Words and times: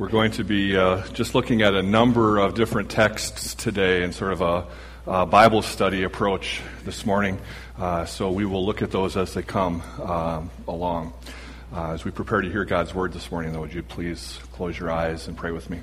We're 0.00 0.08
going 0.08 0.30
to 0.30 0.44
be 0.44 0.78
uh, 0.78 1.06
just 1.08 1.34
looking 1.34 1.60
at 1.60 1.74
a 1.74 1.82
number 1.82 2.38
of 2.38 2.54
different 2.54 2.90
texts 2.90 3.54
today 3.54 4.02
and 4.02 4.14
sort 4.14 4.32
of 4.32 4.40
a, 4.40 4.66
a 5.06 5.26
Bible 5.26 5.60
study 5.60 6.04
approach 6.04 6.62
this 6.86 7.04
morning. 7.04 7.38
Uh, 7.78 8.06
so 8.06 8.30
we 8.30 8.46
will 8.46 8.64
look 8.64 8.80
at 8.80 8.90
those 8.90 9.18
as 9.18 9.34
they 9.34 9.42
come 9.42 9.82
uh, 9.98 10.40
along. 10.66 11.12
Uh, 11.70 11.90
as 11.90 12.02
we 12.02 12.10
prepare 12.10 12.40
to 12.40 12.50
hear 12.50 12.64
God's 12.64 12.94
word 12.94 13.12
this 13.12 13.30
morning, 13.30 13.52
though, 13.52 13.60
would 13.60 13.74
you 13.74 13.82
please 13.82 14.40
close 14.52 14.78
your 14.78 14.90
eyes 14.90 15.28
and 15.28 15.36
pray 15.36 15.50
with 15.50 15.68
me? 15.68 15.80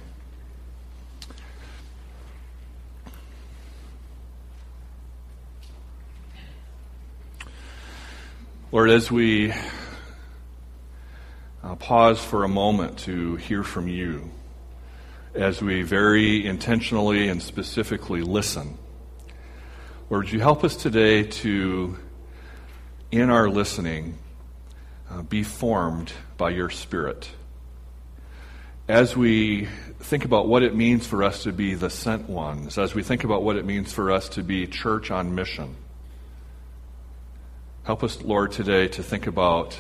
Lord, 8.71 8.89
as 8.89 9.11
we 9.11 9.54
uh, 11.68 11.76
pause 11.76 12.24
for 12.24 12.46
a 12.46 12.48
moment 12.48 12.98
to 12.98 13.36
hear 13.36 13.62
from 13.62 13.89
you 13.89 14.32
as 15.34 15.62
we 15.62 15.82
very 15.82 16.46
intentionally 16.46 17.28
and 17.28 17.44
specifically 17.44 18.21
listen. 18.21 18.78
Lord, 20.10 20.32
you 20.32 20.39
help 20.39 20.64
us 20.64 20.78
today 20.78 21.24
to, 21.24 21.98
in 23.11 23.30
our 23.30 23.50
listening, 23.50 24.18
uh, 25.11 25.24
be 25.24 25.44
formed 25.44 26.14
by 26.38 26.52
your 26.52 26.70
Spirit? 26.70 27.30
As 28.88 29.18
we 29.18 29.68
think 30.00 30.24
about 30.24 30.47
what 30.47 30.64
it 30.64 30.74
means 30.74 31.06
for 31.06 31.22
us 31.22 31.44
to 31.44 31.52
be 31.52 31.74
the 31.74 31.89
sent 31.89 32.30
ones, 32.30 32.78
as 32.78 32.95
we 32.95 33.03
think 33.03 33.25
about 33.25 33.44
what 33.44 33.58
it 33.58 33.66
means 33.66 33.92
for 33.92 34.09
us 34.09 34.30
to 34.30 34.42
be 34.42 34.67
church 34.67 35.11
on 35.11 35.36
mission, 35.36 35.75
help 37.84 38.06
us, 38.06 38.22
Lord, 38.22 38.53
today 38.53 38.88
to 38.88 39.03
think 39.03 39.28
about 39.28 39.78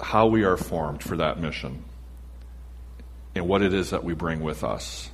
how 0.00 0.26
we 0.26 0.44
are 0.44 0.56
formed 0.56 1.02
for 1.02 1.16
that 1.16 1.38
mission 1.38 1.84
and 3.34 3.48
what 3.48 3.62
it 3.62 3.72
is 3.72 3.90
that 3.90 4.04
we 4.04 4.14
bring 4.14 4.40
with 4.40 4.64
us. 4.64 5.10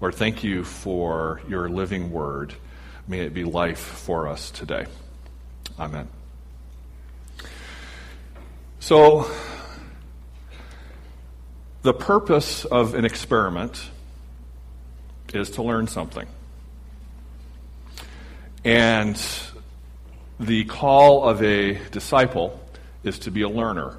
Lord, 0.00 0.14
thank 0.14 0.42
you 0.42 0.64
for 0.64 1.40
your 1.48 1.68
living 1.68 2.10
word. 2.10 2.54
May 3.06 3.20
it 3.20 3.34
be 3.34 3.44
life 3.44 3.78
for 3.78 4.26
us 4.26 4.50
today. 4.50 4.86
Amen. 5.78 6.08
So, 8.80 9.30
the 11.82 11.94
purpose 11.94 12.64
of 12.64 12.94
an 12.94 13.04
experiment 13.04 13.90
is 15.32 15.50
to 15.52 15.62
learn 15.62 15.86
something. 15.86 16.26
And 18.64 19.20
the 20.38 20.64
call 20.64 21.24
of 21.28 21.42
a 21.42 21.74
disciple 21.90 22.61
is 23.04 23.18
to 23.20 23.30
be 23.30 23.42
a 23.42 23.48
learner. 23.48 23.98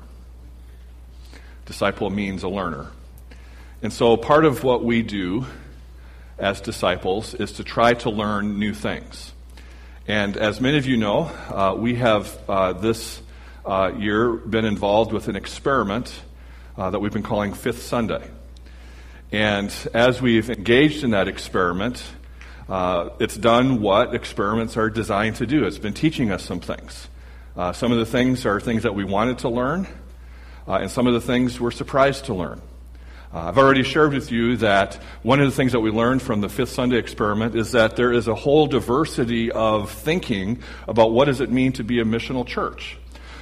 Disciple 1.66 2.09
means 2.09 2.44
a 2.44 2.50
learner. 2.50 2.88
And 3.82 3.92
so 3.92 4.18
part 4.18 4.45
of 4.45 4.64
what 4.64 4.84
we 4.84 5.02
do 5.02 5.45
as 6.38 6.62
disciples 6.62 7.34
is 7.34 7.54
to 7.54 7.64
try 7.64 7.94
to 7.95 8.10
learn 8.10 8.60
new 8.60 8.73
things. 8.73 9.34
And 10.08 10.36
as 10.36 10.60
many 10.60 10.78
of 10.78 10.86
you 10.86 10.98
know, 10.98 11.32
uh, 11.50 11.76
we 11.78 11.95
have 11.95 12.38
uh, 12.50 12.73
this 12.73 13.22
uh, 13.66 13.92
year 13.98 14.34
been 14.34 14.66
involved 14.66 15.14
with 15.14 15.28
an 15.28 15.36
experiment 15.36 16.14
uh, 16.78 16.90
that 16.90 17.00
we've 17.00 17.14
been 17.14 17.23
calling 17.23 17.54
Fifth 17.54 17.84
Sunday. 17.84 18.30
And 19.32 19.73
as 19.94 20.22
we've 20.22 20.50
engaged 20.50 21.04
in 21.04 21.12
that 21.12 21.28
experiment, 21.28 22.04
uh, 22.67 23.10
it's 23.20 23.38
done 23.38 23.82
what 23.82 24.14
experiments 24.14 24.78
are 24.78 24.90
designed 24.90 25.38
to 25.38 25.45
do. 25.45 25.66
It's 25.66 25.78
been 25.78 25.94
teaching 25.94 26.32
us 26.32 26.44
some 26.44 26.60
things. 26.60 27.08
Uh, 27.56 27.72
some 27.72 27.92
of 27.92 28.00
the 28.00 28.06
things 28.06 28.48
are 28.48 28.59
things 28.59 28.82
that 28.82 28.96
we 28.96 29.04
wanted 29.04 29.38
to 29.38 29.48
learn, 29.48 29.86
uh, 30.68 30.73
and 30.73 30.90
some 30.90 31.06
of 31.06 31.14
the 31.14 31.22
things 31.22 31.60
we're 31.60 31.70
surprised 31.70 32.26
to 32.26 32.34
learn. 32.34 32.60
Uh, 33.32 33.42
I've 33.42 33.60
already 33.60 33.84
shared 33.84 34.12
with 34.12 34.32
you 34.32 34.58
that 34.58 34.95
one 35.22 35.40
of 35.40 35.45
the 35.45 35.56
things 35.56 35.73
that 35.73 35.80
we 35.80 35.92
learned 35.92 36.23
from 36.23 36.42
the 36.42 36.50
Fifth 36.50 36.70
Sunday 36.70 36.98
experiment 36.98 37.55
is 37.55 37.73
that 37.73 37.95
there 37.95 38.11
is 38.11 38.27
a 38.27 38.33
whole 38.33 38.66
diversity 38.66 39.52
of 39.52 39.92
thinking 39.92 40.64
about 40.88 41.11
what 41.11 41.26
does 41.26 41.42
it 41.42 41.52
mean 41.52 41.73
to 41.73 41.83
be 41.83 42.00
a 42.00 42.05
missional 42.05 42.45
church. 42.45 42.98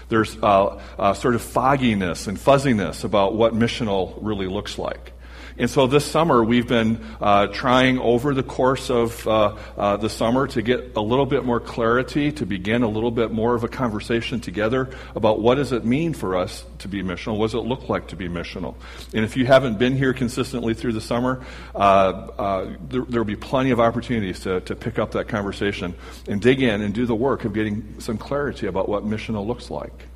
There's 0.10 0.38
uh, 0.44 1.14
sort 1.14 1.36
of 1.36 1.42
fogginess 1.42 2.28
and 2.28 2.38
fuzziness 2.38 3.06
about 3.06 3.36
what 3.36 3.54
missional 3.54 4.18
really 4.20 4.48
looks 4.48 4.78
like. 4.78 5.14
And 5.62 5.70
so 5.70 5.86
this 5.86 6.04
summer, 6.04 6.44
we've 6.44 6.68
been 6.68 7.00
uh, 7.22 7.46
trying 7.46 8.00
over 8.00 8.34
the 8.34 8.42
course 8.42 8.90
of 8.90 9.28
uh, 9.28 9.56
uh, 9.78 9.98
the 9.98 10.10
summer 10.10 10.48
to 10.48 10.62
get 10.64 10.94
a 10.96 11.02
little 11.02 11.28
bit 11.28 11.46
more 11.46 11.60
clarity, 11.60 12.32
to 12.32 12.48
begin 12.48 12.82
a 12.82 12.88
little 12.88 13.12
bit 13.12 13.32
more 13.32 13.54
of 13.54 13.64
a 13.64 13.68
conversation 13.68 14.40
together 14.42 14.90
about 15.14 15.40
what 15.40 15.56
does 15.56 15.72
it 15.72 15.86
mean 15.86 16.16
for 16.16 16.36
us 16.36 16.66
to 16.80 16.88
be 16.88 17.04
missional? 17.04 17.38
What 17.38 17.52
does 17.52 17.54
it 17.54 17.68
look 17.68 17.90
like 17.90 18.08
to 18.08 18.16
be 18.16 18.28
missional? 18.28 18.74
And 19.14 19.24
if 19.24 19.38
you 19.38 19.46
haven't 19.46 19.78
been 19.78 19.96
here 19.96 20.14
consistently 20.14 20.74
through 20.74 20.94
the 20.94 21.02
summer, 21.02 21.46
uh, 21.76 21.78
uh, 21.78 22.76
there 22.90 23.04
will 23.04 23.24
be 23.24 23.36
plenty 23.36 23.70
of 23.70 23.80
opportunities 23.80 24.40
to, 24.40 24.62
to 24.62 24.76
pick 24.76 24.98
up 24.98 25.12
that 25.12 25.28
conversation 25.28 25.94
and 26.28 26.42
dig 26.42 26.64
in 26.64 26.82
and 26.82 26.92
do 26.92 27.06
the 27.06 27.14
work 27.14 27.46
of 27.46 27.54
getting 27.54 28.00
some 28.00 28.18
clarity 28.18 28.66
about 28.66 28.90
what 28.90 29.06
missional 29.06 29.46
looks 29.46 29.70
like. 29.70 30.08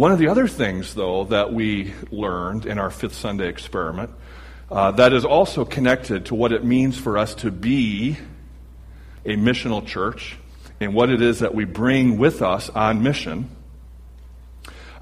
One 0.00 0.12
of 0.12 0.18
the 0.18 0.28
other 0.28 0.48
things, 0.48 0.94
though, 0.94 1.24
that 1.24 1.52
we 1.52 1.92
learned 2.10 2.64
in 2.64 2.78
our 2.78 2.90
Fifth 2.90 3.12
Sunday 3.12 3.48
experiment 3.48 4.10
uh, 4.70 4.92
that 4.92 5.12
is 5.12 5.26
also 5.26 5.66
connected 5.66 6.24
to 6.24 6.34
what 6.34 6.52
it 6.52 6.64
means 6.64 6.96
for 6.96 7.18
us 7.18 7.34
to 7.34 7.50
be 7.50 8.16
a 9.26 9.36
missional 9.36 9.86
church 9.86 10.38
and 10.80 10.94
what 10.94 11.10
it 11.10 11.20
is 11.20 11.40
that 11.40 11.54
we 11.54 11.66
bring 11.66 12.16
with 12.16 12.40
us 12.40 12.70
on 12.70 13.02
mission 13.02 13.54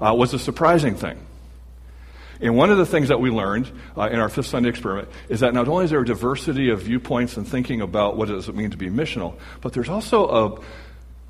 uh, 0.01 0.13
was 0.13 0.33
a 0.33 0.39
surprising 0.39 0.95
thing. 0.95 1.17
And 2.41 2.57
one 2.57 2.69
of 2.69 2.77
the 2.77 2.85
things 2.85 3.07
that 3.07 3.21
we 3.21 3.29
learned 3.29 3.71
uh, 3.97 4.09
in 4.11 4.19
our 4.19 4.27
Fifth 4.27 4.47
Sunday 4.47 4.67
experiment 4.67 5.07
is 5.29 5.39
that 5.39 5.53
not 5.53 5.69
only 5.69 5.85
is 5.85 5.91
there 5.91 6.01
a 6.01 6.05
diversity 6.05 6.71
of 6.71 6.81
viewpoints 6.81 7.37
and 7.37 7.47
thinking 7.47 7.79
about 7.79 8.17
what 8.17 8.27
does 8.27 8.49
it 8.49 8.55
mean 8.55 8.71
to 8.71 8.77
be 8.77 8.89
missional, 8.89 9.35
but 9.61 9.71
there's 9.71 9.87
also 9.87 10.59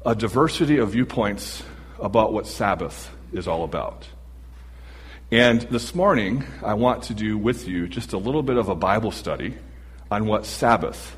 a, 0.03 0.09
a 0.09 0.16
diversity 0.16 0.79
of 0.79 0.90
viewpoints 0.94 1.62
about 2.00 2.34
what 2.34 2.47
Sabbath 2.47 3.12
is 3.34 3.47
all 3.47 3.63
about. 3.63 4.07
And 5.31 5.62
this 5.62 5.94
morning, 5.94 6.44
I 6.63 6.73
want 6.73 7.03
to 7.03 7.13
do 7.13 7.38
with 7.38 7.67
you 7.67 7.88
just 7.88 8.13
a 8.13 8.17
little 8.17 8.41
bit 8.41 8.57
of 8.57 8.69
a 8.69 8.75
Bible 8.75 9.12
study 9.12 9.56
on 10.09 10.25
what 10.25 10.45
Sabbath 10.45 11.16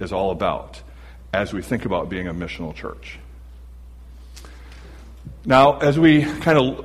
is 0.00 0.12
all 0.12 0.32
about 0.32 0.82
as 1.32 1.52
we 1.52 1.62
think 1.62 1.84
about 1.84 2.08
being 2.08 2.26
a 2.26 2.34
missional 2.34 2.74
church. 2.74 3.18
Now, 5.44 5.78
as 5.78 5.98
we 5.98 6.24
kind 6.24 6.58
of 6.58 6.84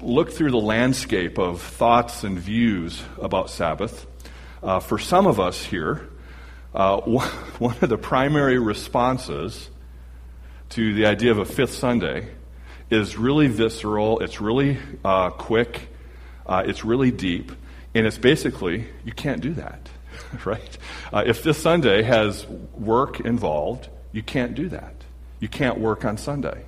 look 0.00 0.32
through 0.32 0.50
the 0.50 0.60
landscape 0.60 1.38
of 1.38 1.60
thoughts 1.60 2.24
and 2.24 2.38
views 2.38 3.02
about 3.20 3.50
Sabbath, 3.50 4.06
uh, 4.62 4.80
for 4.80 4.98
some 4.98 5.26
of 5.26 5.38
us 5.38 5.62
here, 5.62 6.08
uh, 6.74 7.00
one 7.58 7.76
of 7.80 7.88
the 7.88 7.98
primary 7.98 8.58
responses 8.58 9.70
to 10.70 10.94
the 10.94 11.06
idea 11.06 11.30
of 11.30 11.38
a 11.38 11.44
fifth 11.44 11.74
Sunday 11.74 12.30
is 12.90 13.16
really 13.16 13.48
visceral, 13.48 14.20
it's 14.20 14.40
really 14.40 14.78
uh, 15.04 15.30
quick, 15.30 15.88
uh, 16.46 16.62
it's 16.66 16.84
really 16.84 17.10
deep, 17.10 17.52
and 17.94 18.06
it's 18.06 18.18
basically, 18.18 18.86
you 19.04 19.12
can't 19.12 19.40
do 19.40 19.54
that, 19.54 19.88
right? 20.44 20.78
Uh, 21.12 21.24
if 21.26 21.42
this 21.42 21.58
Sunday 21.58 22.02
has 22.02 22.46
work 22.74 23.20
involved, 23.20 23.88
you 24.12 24.22
can't 24.22 24.54
do 24.54 24.68
that. 24.70 24.94
You 25.40 25.48
can't 25.48 25.78
work 25.78 26.04
on 26.04 26.16
Sunday. 26.16 26.64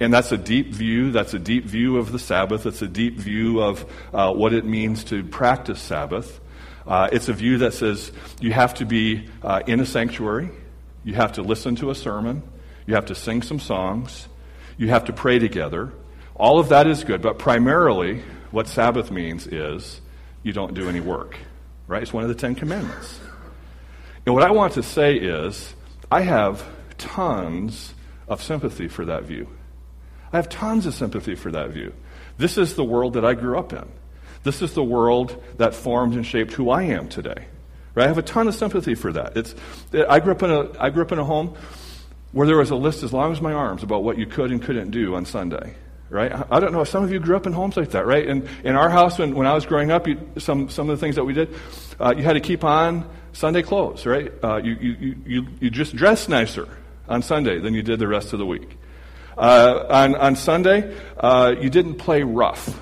And 0.00 0.12
that's 0.12 0.32
a 0.32 0.38
deep 0.38 0.68
view. 0.72 1.12
That's 1.12 1.34
a 1.34 1.38
deep 1.38 1.64
view 1.64 1.98
of 1.98 2.10
the 2.10 2.18
Sabbath. 2.18 2.66
It's 2.66 2.82
a 2.82 2.88
deep 2.88 3.18
view 3.18 3.62
of 3.62 3.84
uh, 4.12 4.32
what 4.32 4.52
it 4.52 4.64
means 4.64 5.04
to 5.04 5.22
practice 5.24 5.80
Sabbath. 5.80 6.40
Uh, 6.86 7.08
it's 7.12 7.28
a 7.28 7.32
view 7.32 7.58
that 7.58 7.74
says 7.74 8.10
you 8.40 8.52
have 8.52 8.74
to 8.74 8.86
be 8.86 9.28
uh, 9.42 9.62
in 9.66 9.80
a 9.80 9.86
sanctuary, 9.86 10.50
you 11.04 11.14
have 11.14 11.32
to 11.32 11.42
listen 11.42 11.76
to 11.76 11.90
a 11.90 11.94
sermon, 11.94 12.42
you 12.86 12.94
have 12.94 13.06
to 13.06 13.14
sing 13.14 13.42
some 13.42 13.60
songs, 13.60 14.26
you 14.80 14.88
have 14.88 15.04
to 15.04 15.12
pray 15.12 15.38
together. 15.38 15.92
All 16.34 16.58
of 16.58 16.70
that 16.70 16.86
is 16.86 17.04
good, 17.04 17.20
but 17.20 17.38
primarily 17.38 18.22
what 18.50 18.66
Sabbath 18.66 19.10
means 19.10 19.46
is 19.46 20.00
you 20.42 20.54
don't 20.54 20.72
do 20.72 20.88
any 20.88 21.00
work, 21.00 21.36
right? 21.86 22.02
It's 22.02 22.14
one 22.14 22.22
of 22.22 22.30
the 22.30 22.34
Ten 22.34 22.54
Commandments. 22.54 23.20
And 24.24 24.34
what 24.34 24.42
I 24.42 24.50
want 24.52 24.72
to 24.74 24.82
say 24.82 25.16
is, 25.16 25.74
I 26.10 26.22
have 26.22 26.66
tons 26.96 27.92
of 28.26 28.42
sympathy 28.42 28.88
for 28.88 29.04
that 29.04 29.24
view. 29.24 29.48
I 30.32 30.36
have 30.36 30.48
tons 30.48 30.86
of 30.86 30.94
sympathy 30.94 31.34
for 31.34 31.50
that 31.50 31.70
view. 31.70 31.92
This 32.38 32.56
is 32.56 32.74
the 32.74 32.84
world 32.84 33.12
that 33.14 33.24
I 33.24 33.34
grew 33.34 33.58
up 33.58 33.74
in. 33.74 33.86
This 34.44 34.62
is 34.62 34.72
the 34.72 34.82
world 34.82 35.42
that 35.58 35.74
formed 35.74 36.14
and 36.14 36.24
shaped 36.24 36.54
who 36.54 36.70
I 36.70 36.84
am 36.84 37.10
today. 37.10 37.44
Right? 37.94 38.04
I 38.04 38.08
have 38.08 38.16
a 38.16 38.22
ton 38.22 38.48
of 38.48 38.54
sympathy 38.54 38.94
for 38.94 39.12
that. 39.12 39.36
It's, 39.36 39.54
I 39.92 40.20
grew 40.20 40.32
up 40.32 40.42
in 40.42 40.50
a, 40.50 40.70
I 40.80 40.88
grew 40.88 41.02
up 41.02 41.12
in 41.12 41.18
a 41.18 41.24
home 41.24 41.54
where 42.32 42.46
there 42.46 42.56
was 42.56 42.70
a 42.70 42.76
list 42.76 43.02
as 43.02 43.12
long 43.12 43.32
as 43.32 43.40
my 43.40 43.52
arms 43.52 43.82
about 43.82 44.04
what 44.04 44.18
you 44.18 44.26
could 44.26 44.50
and 44.50 44.62
couldn't 44.62 44.90
do 44.90 45.14
on 45.14 45.24
Sunday. 45.24 45.74
Right? 46.08 46.32
I 46.50 46.58
don't 46.58 46.72
know. 46.72 46.80
If 46.80 46.88
some 46.88 47.04
of 47.04 47.12
you 47.12 47.20
grew 47.20 47.36
up 47.36 47.46
in 47.46 47.52
homes 47.52 47.76
like 47.76 47.90
that, 47.90 48.04
right? 48.04 48.26
And 48.26 48.48
in 48.64 48.74
our 48.74 48.88
house, 48.88 49.16
when, 49.16 49.36
when 49.36 49.46
I 49.46 49.54
was 49.54 49.64
growing 49.64 49.92
up, 49.92 50.08
you, 50.08 50.18
some, 50.38 50.68
some 50.68 50.90
of 50.90 50.98
the 50.98 51.00
things 51.00 51.14
that 51.14 51.24
we 51.24 51.32
did, 51.32 51.54
uh, 52.00 52.12
you 52.16 52.24
had 52.24 52.32
to 52.32 52.40
keep 52.40 52.64
on 52.64 53.08
Sunday 53.32 53.62
clothes, 53.62 54.04
right? 54.06 54.32
Uh, 54.42 54.56
you, 54.56 54.72
you, 54.72 55.16
you, 55.24 55.46
you 55.60 55.70
just 55.70 55.94
dress 55.94 56.28
nicer 56.28 56.68
on 57.08 57.22
Sunday 57.22 57.60
than 57.60 57.74
you 57.74 57.82
did 57.82 58.00
the 58.00 58.08
rest 58.08 58.32
of 58.32 58.40
the 58.40 58.46
week. 58.46 58.76
Uh, 59.38 59.86
on, 59.88 60.16
on 60.16 60.34
Sunday, 60.34 60.96
uh, 61.16 61.54
you 61.60 61.70
didn't 61.70 61.94
play 61.94 62.24
rough 62.24 62.76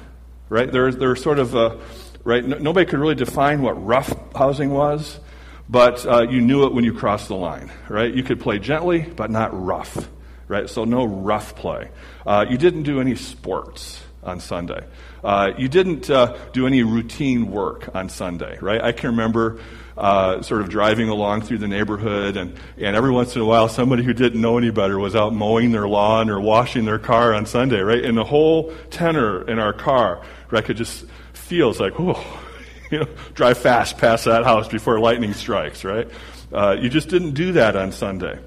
right? 0.49 0.71
There, 0.71 0.91
there 0.93 1.15
sort 1.17 1.39
of 1.39 1.55
a, 1.55 1.79
right? 2.25 2.44
No, 2.44 2.59
nobody 2.59 2.87
could 2.87 2.99
really 2.99 3.15
define 3.15 3.62
what 3.62 3.85
rough 3.85 4.15
housing 4.35 4.71
was, 4.71 5.21
but 5.69 6.06
uh, 6.06 6.23
you 6.23 6.41
knew 6.41 6.65
it 6.65 6.73
when 6.73 6.85
you 6.85 6.93
crossed 6.93 7.29
the 7.29 7.37
line, 7.37 7.70
right? 7.88 8.12
You 8.12 8.23
could 8.23 8.41
play 8.41 8.59
gently, 8.59 9.03
but 9.03 9.31
not 9.31 9.50
rough, 9.53 10.09
right? 10.47 10.69
So 10.69 10.85
no 10.85 11.05
rough 11.05 11.55
play. 11.55 11.91
Uh, 12.26 12.47
you 12.49 12.56
didn't 12.56 12.85
do 12.85 13.00
any 13.00 13.17
sports 13.17 14.03
on 14.23 14.41
Sunday. 14.41 14.85
Uh, 15.23 15.50
you 15.59 15.69
didn't 15.69 16.09
uh, 16.11 16.37
do 16.53 16.67
any 16.67 16.82
routine 16.82 17.50
work 17.50 17.94
on 17.94 18.09
Sunday, 18.09 18.59
right? 18.61 18.81
I 18.82 18.93
can 18.93 19.11
remember 19.11 19.61
uh, 19.97 20.43
sort 20.43 20.61
of 20.61 20.69
driving 20.69 21.09
along 21.09 21.43
through 21.43 21.59
the 21.59 21.69
neighborhood, 21.69 22.37
and, 22.37 22.56
and 22.76 22.97
every 22.97 23.11
once 23.11 23.35
in 23.35 23.43
a 23.43 23.44
while, 23.44 23.69
somebody 23.69 24.05
who 24.05 24.12
didn't 24.15 24.41
know 24.41 24.56
any 24.56 24.70
better 24.70 24.99
was 24.99 25.17
out 25.17 25.35
mowing 25.35 25.73
their 25.73 25.88
lawn 25.88 26.31
or 26.31 26.41
washing 26.41 26.85
their 26.85 26.99
car 26.99 27.35
on 27.35 27.47
Sunday, 27.47 27.81
right? 27.81 28.05
And 28.05 28.17
the 28.17 28.25
whole 28.25 28.73
tenor 28.91 29.49
in 29.49 29.59
our 29.59 29.73
car, 29.73 30.23
right, 30.50 30.65
could 30.65 30.76
just 30.76 31.05
feels 31.32 31.81
like, 31.81 31.94
oh, 31.99 32.41
you 32.90 33.00
know, 33.00 33.08
drive 33.35 33.58
fast 33.58 33.99
past 33.99 34.25
that 34.25 34.44
house 34.44 34.69
before 34.69 34.99
lightning 34.99 35.35
strikes, 35.35 35.85
right? 35.85 36.11
Uh, 36.52 36.76
you 36.81 36.88
just 36.88 37.08
didn't 37.08 37.32
do 37.32 37.52
that 37.52 37.76
on 37.76 37.93
Sunday. 37.93 38.38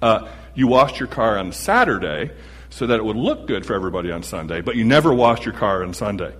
Uh, 0.00 0.28
you 0.54 0.66
washed 0.66 0.98
your 0.98 1.08
car 1.08 1.38
on 1.38 1.52
Saturday 1.52 2.30
so 2.70 2.86
that 2.86 2.98
it 2.98 3.04
would 3.04 3.16
look 3.16 3.46
good 3.46 3.66
for 3.66 3.74
everybody 3.74 4.12
on 4.12 4.22
Sunday, 4.22 4.60
but 4.60 4.76
you 4.76 4.84
never 4.84 5.12
washed 5.12 5.44
your 5.44 5.54
car 5.54 5.82
on 5.82 5.92
Sunday. 5.92 6.34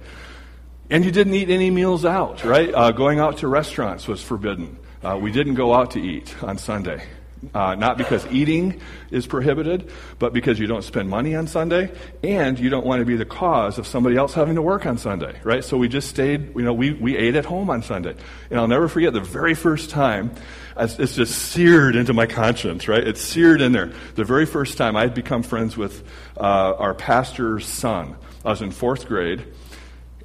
And 0.89 1.05
you 1.05 1.11
didn't 1.11 1.35
eat 1.35 1.51
any 1.51 1.71
meals 1.71 2.05
out, 2.05 2.45
right? 2.45 2.73
Uh, 2.73 2.91
going 2.93 3.19
out 3.19 3.39
to 3.39 3.49
restaurants 3.49 4.09
was 4.09 4.23
forbidden. 4.23 4.79
Uh, 5.03 5.19
we 5.21 5.33
didn't 5.33 5.55
go 5.55 5.75
out 5.75 5.93
to 5.93 6.01
eat 6.01 6.35
on 6.43 6.59
Sunday. 6.59 7.07
Uh, 7.55 7.75
not 7.75 7.97
because 7.97 8.27
eating 8.27 8.81
is 9.11 9.27
prohibited, 9.27 9.91
but 10.19 10.35
because 10.35 10.59
you 10.59 10.67
don't 10.67 10.85
spend 10.85 11.09
money 11.09 11.35
on 11.35 11.47
Sunday, 11.47 11.91
and 12.23 12.59
you 12.59 12.69
don't 12.69 12.85
want 12.85 13.01
to 13.01 13.07
be 13.07 13.17
the 13.17 13.25
cause 13.25 13.79
of 13.79 13.87
somebody 13.87 14.15
else 14.17 14.35
having 14.35 14.57
to 14.57 14.63
work 14.63 14.85
on 14.85 14.99
Sunday, 14.99 15.35
right? 15.43 15.65
So 15.65 15.79
we 15.79 15.89
just 15.89 16.09
stayed, 16.09 16.55
you 16.55 16.63
know, 16.63 16.75
we, 16.75 16.93
we 16.93 17.17
ate 17.17 17.37
at 17.37 17.47
home 17.47 17.71
on 17.71 17.83
Sunday. 17.83 18.15
And 18.51 18.61
I'll 18.61 18.69
never 18.69 18.89
forget 18.89 19.15
the 19.15 19.21
very 19.21 19.55
first 19.55 19.89
time, 19.89 20.33
it's 20.77 21.15
just 21.15 21.35
seared 21.35 21.97
into 21.97 22.13
my 22.13 22.27
conscience, 22.27 22.89
right? 22.89 23.07
It's 23.07 23.23
seared 23.23 23.63
in 23.63 23.73
there. 23.73 23.93
The 24.15 24.25
very 24.25 24.47
first 24.47 24.77
time 24.77 24.95
I'd 24.97 25.15
become 25.15 25.43
friends 25.43 25.77
with 25.77 26.07
uh, 26.37 26.75
our 26.79 26.95
pastor's 26.95 27.67
son. 27.67 28.17
I 28.45 28.51
was 28.51 28.63
in 28.63 28.71
fourth 28.71 29.07
grade, 29.07 29.45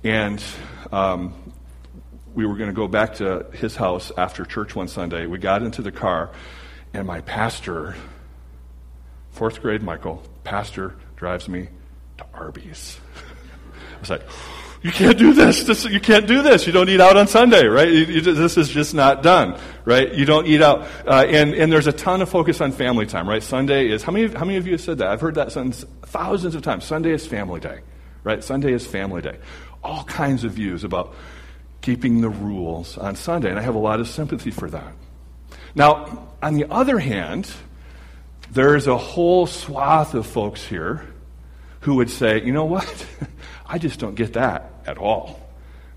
and 0.03 0.43
um, 0.91 1.33
we 2.33 2.45
were 2.45 2.55
going 2.55 2.69
to 2.69 2.75
go 2.75 2.87
back 2.87 3.15
to 3.15 3.45
his 3.53 3.75
house 3.75 4.11
after 4.17 4.43
church 4.45 4.75
one 4.75 4.89
Sunday. 4.89 5.25
We 5.25 5.37
got 5.37 5.63
into 5.63 5.81
the 5.81 5.91
car, 5.91 6.31
and 6.93 7.07
my 7.07 7.21
pastor, 7.21 7.95
fourth 9.31 9.61
grade 9.61 9.83
Michael, 9.83 10.23
pastor, 10.43 10.95
drives 11.15 11.47
me 11.47 11.69
to 12.17 12.25
Arby's. 12.33 12.99
I 13.95 13.99
was 13.99 14.09
like, 14.09 14.23
you 14.85 14.91
can't 14.91 15.17
do 15.17 15.33
this. 15.33 15.63
this. 15.63 15.83
You 15.85 15.99
can't 15.99 16.27
do 16.27 16.43
this. 16.43 16.67
You 16.67 16.71
don't 16.71 16.87
eat 16.89 17.01
out 17.01 17.17
on 17.17 17.27
Sunday, 17.27 17.65
right? 17.65 17.87
You, 17.87 18.05
you, 18.05 18.21
this 18.21 18.55
is 18.55 18.69
just 18.69 18.93
not 18.93 19.23
done, 19.23 19.59
right? 19.83 20.13
You 20.13 20.25
don't 20.25 20.45
eat 20.45 20.61
out. 20.61 20.87
Uh, 21.07 21.25
and, 21.27 21.55
and 21.55 21.71
there's 21.71 21.87
a 21.87 21.91
ton 21.91 22.21
of 22.21 22.29
focus 22.29 22.61
on 22.61 22.71
family 22.71 23.07
time, 23.07 23.27
right? 23.27 23.41
Sunday 23.41 23.89
is, 23.89 24.03
how 24.03 24.11
many, 24.11 24.27
how 24.27 24.45
many 24.45 24.57
of 24.57 24.67
you 24.67 24.73
have 24.73 24.81
said 24.81 24.99
that? 24.99 25.07
I've 25.07 25.21
heard 25.21 25.35
that 25.35 25.51
sentence 25.51 25.83
thousands 26.03 26.53
of 26.53 26.61
times. 26.61 26.85
Sunday 26.85 27.13
is 27.13 27.25
family 27.25 27.59
day, 27.59 27.79
right? 28.23 28.43
Sunday 28.43 28.73
is 28.73 28.85
family 28.85 29.23
day. 29.23 29.39
All 29.83 30.03
kinds 30.03 30.43
of 30.43 30.51
views 30.51 30.83
about 30.83 31.15
keeping 31.81 32.21
the 32.21 32.29
rules 32.29 32.95
on 32.95 33.15
Sunday, 33.15 33.49
and 33.49 33.57
I 33.57 33.63
have 33.63 33.75
a 33.75 33.79
lot 33.79 33.99
of 33.99 34.07
sympathy 34.07 34.51
for 34.51 34.69
that. 34.69 34.93
Now, 35.75 36.29
on 36.41 36.53
the 36.53 36.71
other 36.71 36.97
hand, 36.97 37.51
there's 38.51 38.87
a 38.87 38.97
whole 38.97 39.45
swath 39.45 40.13
of 40.13 40.25
folks 40.25 40.65
here 40.65 41.05
who 41.81 41.95
would 41.95 42.09
say, 42.09 42.41
you 42.43 42.53
know 42.53 42.65
what? 42.65 43.05
I 43.65 43.77
just 43.77 43.99
don't 43.99 44.15
get 44.15 44.33
that 44.33 44.71
at 44.87 44.97
all. 44.97 45.39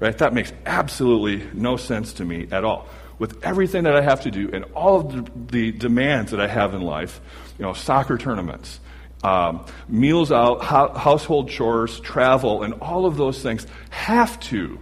Right? 0.00 0.16
That 0.18 0.34
makes 0.34 0.52
absolutely 0.66 1.48
no 1.54 1.76
sense 1.76 2.14
to 2.14 2.24
me 2.24 2.48
at 2.50 2.64
all. 2.64 2.88
With 3.18 3.44
everything 3.44 3.84
that 3.84 3.96
I 3.96 4.02
have 4.02 4.22
to 4.22 4.30
do 4.30 4.50
and 4.52 4.64
all 4.74 5.00
of 5.00 5.50
the, 5.50 5.72
demands 5.72 6.32
that 6.32 6.40
I 6.40 6.46
have 6.46 6.74
in 6.74 6.82
life, 6.82 7.20
you 7.58 7.64
know, 7.64 7.72
soccer 7.72 8.18
tournaments, 8.18 8.80
um, 9.24 9.64
meals 9.88 10.30
out, 10.30 10.62
ho- 10.62 10.92
household 10.92 11.48
chores, 11.48 11.98
travel, 12.00 12.62
and 12.62 12.74
all 12.74 13.06
of 13.06 13.16
those 13.16 13.42
things 13.42 13.66
have 13.90 14.38
to 14.40 14.78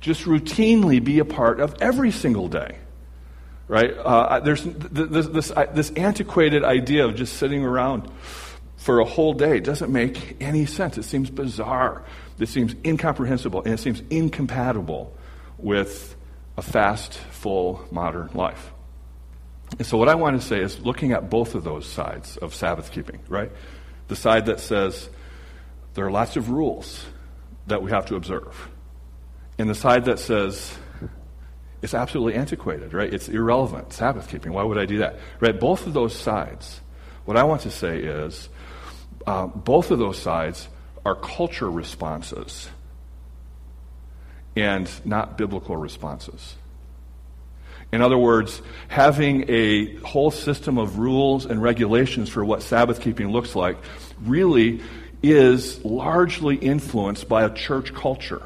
just 0.00 0.24
routinely 0.24 1.02
be 1.02 1.18
a 1.18 1.24
part 1.24 1.60
of 1.60 1.74
every 1.80 2.10
single 2.10 2.48
day 2.48 2.78
right? 3.68 3.92
Uh, 3.96 4.40
there's 4.40 4.64
this, 4.64 5.28
this, 5.28 5.52
this 5.74 5.90
antiquated 5.90 6.64
idea 6.64 7.04
of 7.04 7.14
just 7.14 7.36
sitting 7.36 7.64
around 7.64 8.10
for 8.76 9.00
a 9.00 9.04
whole 9.04 9.34
day 9.34 9.60
doesn't 9.60 9.92
make 9.92 10.36
any 10.40 10.64
sense. 10.64 10.96
It 10.96 11.04
seems 11.04 11.30
bizarre. 11.30 12.04
It 12.38 12.48
seems 12.48 12.74
incomprehensible, 12.84 13.62
and 13.64 13.74
it 13.74 13.80
seems 13.80 14.02
incompatible 14.08 15.14
with 15.58 16.16
a 16.56 16.62
fast, 16.62 17.14
full, 17.14 17.84
modern 17.90 18.30
life. 18.34 18.72
And 19.78 19.86
so, 19.86 19.98
what 19.98 20.08
I 20.08 20.14
want 20.14 20.40
to 20.40 20.46
say 20.46 20.60
is 20.60 20.80
looking 20.80 21.12
at 21.12 21.28
both 21.28 21.54
of 21.54 21.64
those 21.64 21.86
sides 21.86 22.36
of 22.38 22.54
Sabbath 22.54 22.90
keeping, 22.90 23.20
right? 23.28 23.50
The 24.06 24.16
side 24.16 24.46
that 24.46 24.60
says 24.60 25.10
there 25.94 26.06
are 26.06 26.10
lots 26.10 26.36
of 26.36 26.48
rules 26.48 27.04
that 27.66 27.82
we 27.82 27.90
have 27.90 28.06
to 28.06 28.16
observe, 28.16 28.68
and 29.58 29.68
the 29.68 29.74
side 29.74 30.06
that 30.06 30.18
says 30.18 30.78
it's 31.82 31.94
absolutely 31.94 32.34
antiquated, 32.34 32.92
right? 32.92 33.12
It's 33.12 33.28
irrelevant. 33.28 33.92
Sabbath 33.92 34.28
keeping. 34.28 34.52
Why 34.52 34.64
would 34.64 34.78
I 34.78 34.86
do 34.86 34.98
that? 34.98 35.18
Right? 35.40 35.58
Both 35.58 35.86
of 35.86 35.92
those 35.94 36.14
sides. 36.14 36.80
What 37.24 37.36
I 37.36 37.44
want 37.44 37.62
to 37.62 37.70
say 37.70 37.98
is 37.98 38.48
uh, 39.26 39.46
both 39.46 39.90
of 39.90 39.98
those 39.98 40.18
sides 40.18 40.68
are 41.04 41.14
culture 41.14 41.70
responses 41.70 42.68
and 44.56 44.90
not 45.04 45.38
biblical 45.38 45.76
responses. 45.76 46.56
In 47.92 48.02
other 48.02 48.18
words, 48.18 48.60
having 48.88 49.48
a 49.48 49.94
whole 49.96 50.30
system 50.30 50.78
of 50.78 50.98
rules 50.98 51.46
and 51.46 51.62
regulations 51.62 52.28
for 52.28 52.44
what 52.44 52.62
Sabbath 52.62 53.00
keeping 53.00 53.28
looks 53.28 53.54
like 53.54 53.78
really 54.20 54.82
is 55.22 55.82
largely 55.84 56.56
influenced 56.56 57.28
by 57.28 57.44
a 57.44 57.54
church 57.54 57.94
culture. 57.94 58.42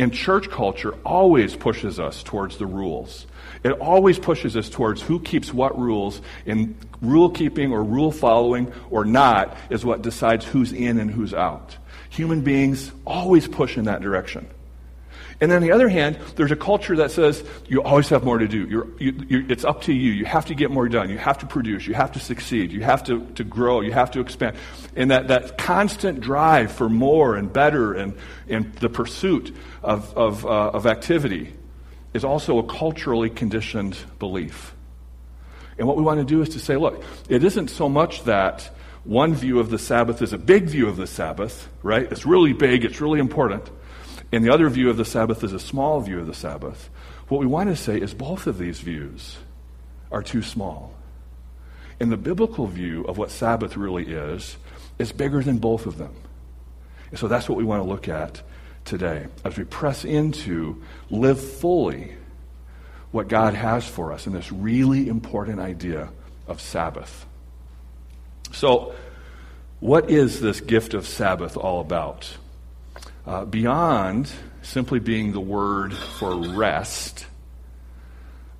And 0.00 0.14
church 0.14 0.48
culture 0.48 0.94
always 1.04 1.54
pushes 1.54 2.00
us 2.00 2.22
towards 2.22 2.56
the 2.56 2.64
rules. 2.64 3.26
It 3.62 3.72
always 3.72 4.18
pushes 4.18 4.56
us 4.56 4.70
towards 4.70 5.02
who 5.02 5.20
keeps 5.20 5.52
what 5.52 5.78
rules, 5.78 6.22
and 6.46 6.74
rule 7.02 7.28
keeping 7.28 7.70
or 7.70 7.84
rule 7.84 8.10
following 8.10 8.72
or 8.88 9.04
not 9.04 9.58
is 9.68 9.84
what 9.84 10.00
decides 10.00 10.46
who's 10.46 10.72
in 10.72 10.98
and 10.98 11.10
who's 11.10 11.34
out. 11.34 11.76
Human 12.08 12.40
beings 12.40 12.90
always 13.06 13.46
push 13.46 13.76
in 13.76 13.84
that 13.84 14.00
direction. 14.00 14.48
And 15.40 15.50
then 15.50 15.56
on 15.56 15.62
the 15.62 15.72
other 15.72 15.88
hand, 15.88 16.18
there's 16.36 16.50
a 16.50 16.56
culture 16.56 16.96
that 16.96 17.10
says 17.10 17.42
you 17.66 17.82
always 17.82 18.10
have 18.10 18.24
more 18.24 18.36
to 18.36 18.46
do. 18.46 18.66
You're, 18.68 18.86
you, 18.98 19.24
you're, 19.26 19.50
it's 19.50 19.64
up 19.64 19.82
to 19.82 19.92
you. 19.92 20.12
You 20.12 20.26
have 20.26 20.44
to 20.46 20.54
get 20.54 20.70
more 20.70 20.86
done. 20.86 21.08
You 21.08 21.16
have 21.16 21.38
to 21.38 21.46
produce. 21.46 21.86
You 21.86 21.94
have 21.94 22.12
to 22.12 22.20
succeed. 22.20 22.72
You 22.72 22.82
have 22.82 23.04
to, 23.04 23.24
to 23.36 23.44
grow. 23.44 23.80
You 23.80 23.92
have 23.92 24.10
to 24.10 24.20
expand. 24.20 24.56
And 24.94 25.10
that, 25.10 25.28
that 25.28 25.56
constant 25.56 26.20
drive 26.20 26.72
for 26.72 26.90
more 26.90 27.36
and 27.36 27.50
better 27.50 27.94
and, 27.94 28.18
and 28.48 28.74
the 28.74 28.90
pursuit 28.90 29.56
of, 29.82 30.14
of, 30.16 30.44
uh, 30.44 30.48
of 30.48 30.86
activity 30.86 31.54
is 32.12 32.22
also 32.22 32.58
a 32.58 32.62
culturally 32.64 33.30
conditioned 33.30 33.96
belief. 34.18 34.74
And 35.78 35.88
what 35.88 35.96
we 35.96 36.02
want 36.02 36.20
to 36.20 36.26
do 36.26 36.42
is 36.42 36.50
to 36.50 36.58
say, 36.58 36.76
look, 36.76 37.02
it 37.30 37.42
isn't 37.42 37.68
so 37.68 37.88
much 37.88 38.24
that 38.24 38.70
one 39.04 39.34
view 39.34 39.58
of 39.58 39.70
the 39.70 39.78
Sabbath 39.78 40.20
is 40.20 40.34
a 40.34 40.38
big 40.38 40.64
view 40.64 40.86
of 40.86 40.98
the 40.98 41.06
Sabbath, 41.06 41.70
right? 41.82 42.10
It's 42.12 42.26
really 42.26 42.52
big, 42.52 42.84
it's 42.84 43.00
really 43.00 43.20
important 43.20 43.70
and 44.32 44.44
the 44.44 44.52
other 44.52 44.68
view 44.68 44.90
of 44.90 44.96
the 44.96 45.04
Sabbath 45.04 45.42
is 45.42 45.52
a 45.52 45.58
small 45.58 46.00
view 46.00 46.20
of 46.20 46.26
the 46.26 46.34
Sabbath. 46.34 46.88
What 47.28 47.40
we 47.40 47.46
want 47.46 47.68
to 47.68 47.76
say 47.76 48.00
is 48.00 48.14
both 48.14 48.46
of 48.46 48.58
these 48.58 48.80
views 48.80 49.36
are 50.10 50.22
too 50.22 50.42
small. 50.42 50.94
And 51.98 52.10
the 52.10 52.16
biblical 52.16 52.66
view 52.66 53.04
of 53.04 53.18
what 53.18 53.30
Sabbath 53.30 53.76
really 53.76 54.06
is 54.06 54.56
is 54.98 55.12
bigger 55.12 55.42
than 55.42 55.58
both 55.58 55.86
of 55.86 55.98
them. 55.98 56.14
And 57.10 57.18
so 57.18 57.28
that's 57.28 57.48
what 57.48 57.58
we 57.58 57.64
want 57.64 57.82
to 57.82 57.88
look 57.88 58.08
at 58.08 58.42
today 58.84 59.26
as 59.44 59.56
we 59.56 59.64
press 59.64 60.04
into 60.04 60.82
live 61.10 61.40
fully 61.40 62.14
what 63.10 63.28
God 63.28 63.54
has 63.54 63.86
for 63.86 64.12
us 64.12 64.26
in 64.26 64.32
this 64.32 64.52
really 64.52 65.08
important 65.08 65.58
idea 65.58 66.10
of 66.46 66.60
Sabbath. 66.60 67.26
So, 68.52 68.94
what 69.80 70.10
is 70.10 70.40
this 70.40 70.60
gift 70.60 70.94
of 70.94 71.06
Sabbath 71.06 71.56
all 71.56 71.80
about? 71.80 72.36
Uh, 73.26 73.44
beyond 73.44 74.30
simply 74.62 74.98
being 74.98 75.32
the 75.32 75.40
word 75.40 75.92
for 75.92 76.36
rest, 76.36 77.26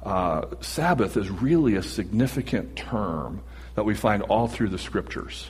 uh, 0.02 0.46
Sabbath 0.60 1.16
is 1.16 1.28
really 1.30 1.76
a 1.76 1.82
significant 1.82 2.76
term 2.76 3.42
that 3.74 3.84
we 3.84 3.94
find 3.94 4.22
all 4.22 4.48
through 4.48 4.68
the 4.68 4.78
scriptures. 4.78 5.48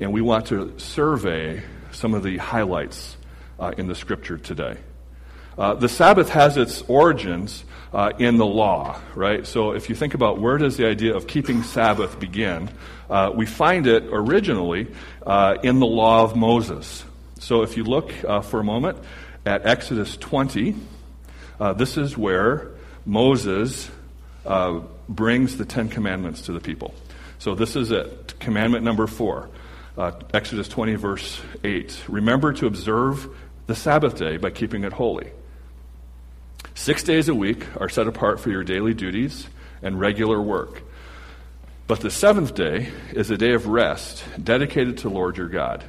And 0.00 0.12
we 0.12 0.20
want 0.20 0.46
to 0.46 0.78
survey 0.78 1.62
some 1.92 2.14
of 2.14 2.22
the 2.22 2.36
highlights 2.36 3.16
uh, 3.58 3.72
in 3.78 3.86
the 3.86 3.94
scripture 3.94 4.36
today. 4.36 4.76
Uh, 5.56 5.72
the 5.74 5.88
Sabbath 5.88 6.28
has 6.28 6.58
its 6.58 6.82
origins 6.82 7.64
uh, 7.94 8.12
in 8.18 8.36
the 8.36 8.44
law, 8.44 9.00
right? 9.14 9.46
So 9.46 9.72
if 9.72 9.88
you 9.88 9.94
think 9.94 10.12
about 10.12 10.38
where 10.38 10.58
does 10.58 10.76
the 10.76 10.86
idea 10.86 11.16
of 11.16 11.26
keeping 11.26 11.62
Sabbath 11.62 12.20
begin, 12.20 12.68
uh, 13.08 13.32
we 13.34 13.46
find 13.46 13.86
it 13.86 14.04
originally 14.10 14.88
uh, 15.24 15.56
in 15.62 15.78
the 15.78 15.86
law 15.86 16.24
of 16.24 16.36
Moses. 16.36 17.05
So 17.38 17.62
if 17.62 17.76
you 17.76 17.84
look 17.84 18.12
uh, 18.24 18.40
for 18.40 18.60
a 18.60 18.64
moment 18.64 18.98
at 19.44 19.66
Exodus 19.66 20.16
20, 20.16 20.74
uh, 21.60 21.72
this 21.74 21.96
is 21.96 22.16
where 22.16 22.70
Moses 23.04 23.90
uh, 24.44 24.80
brings 25.08 25.56
the 25.56 25.64
Ten 25.64 25.88
Commandments 25.88 26.42
to 26.42 26.52
the 26.52 26.60
people. 26.60 26.94
So 27.38 27.54
this 27.54 27.76
is 27.76 27.90
it. 27.90 28.34
Commandment 28.40 28.84
number 28.84 29.06
four, 29.06 29.50
uh, 29.98 30.12
Exodus 30.32 30.68
20, 30.68 30.94
verse 30.94 31.40
8. 31.62 32.04
Remember 32.08 32.52
to 32.54 32.66
observe 32.66 33.28
the 33.66 33.74
Sabbath 33.74 34.16
day 34.16 34.38
by 34.38 34.50
keeping 34.50 34.84
it 34.84 34.92
holy. 34.92 35.30
Six 36.74 37.02
days 37.02 37.28
a 37.28 37.34
week 37.34 37.64
are 37.80 37.88
set 37.88 38.06
apart 38.06 38.40
for 38.40 38.50
your 38.50 38.64
daily 38.64 38.94
duties 38.94 39.46
and 39.82 39.98
regular 40.00 40.40
work. 40.40 40.82
But 41.86 42.00
the 42.00 42.10
seventh 42.10 42.54
day 42.54 42.90
is 43.12 43.30
a 43.30 43.36
day 43.36 43.52
of 43.52 43.66
rest 43.66 44.24
dedicated 44.42 44.98
to 44.98 45.08
Lord 45.08 45.36
your 45.36 45.48
God. 45.48 45.84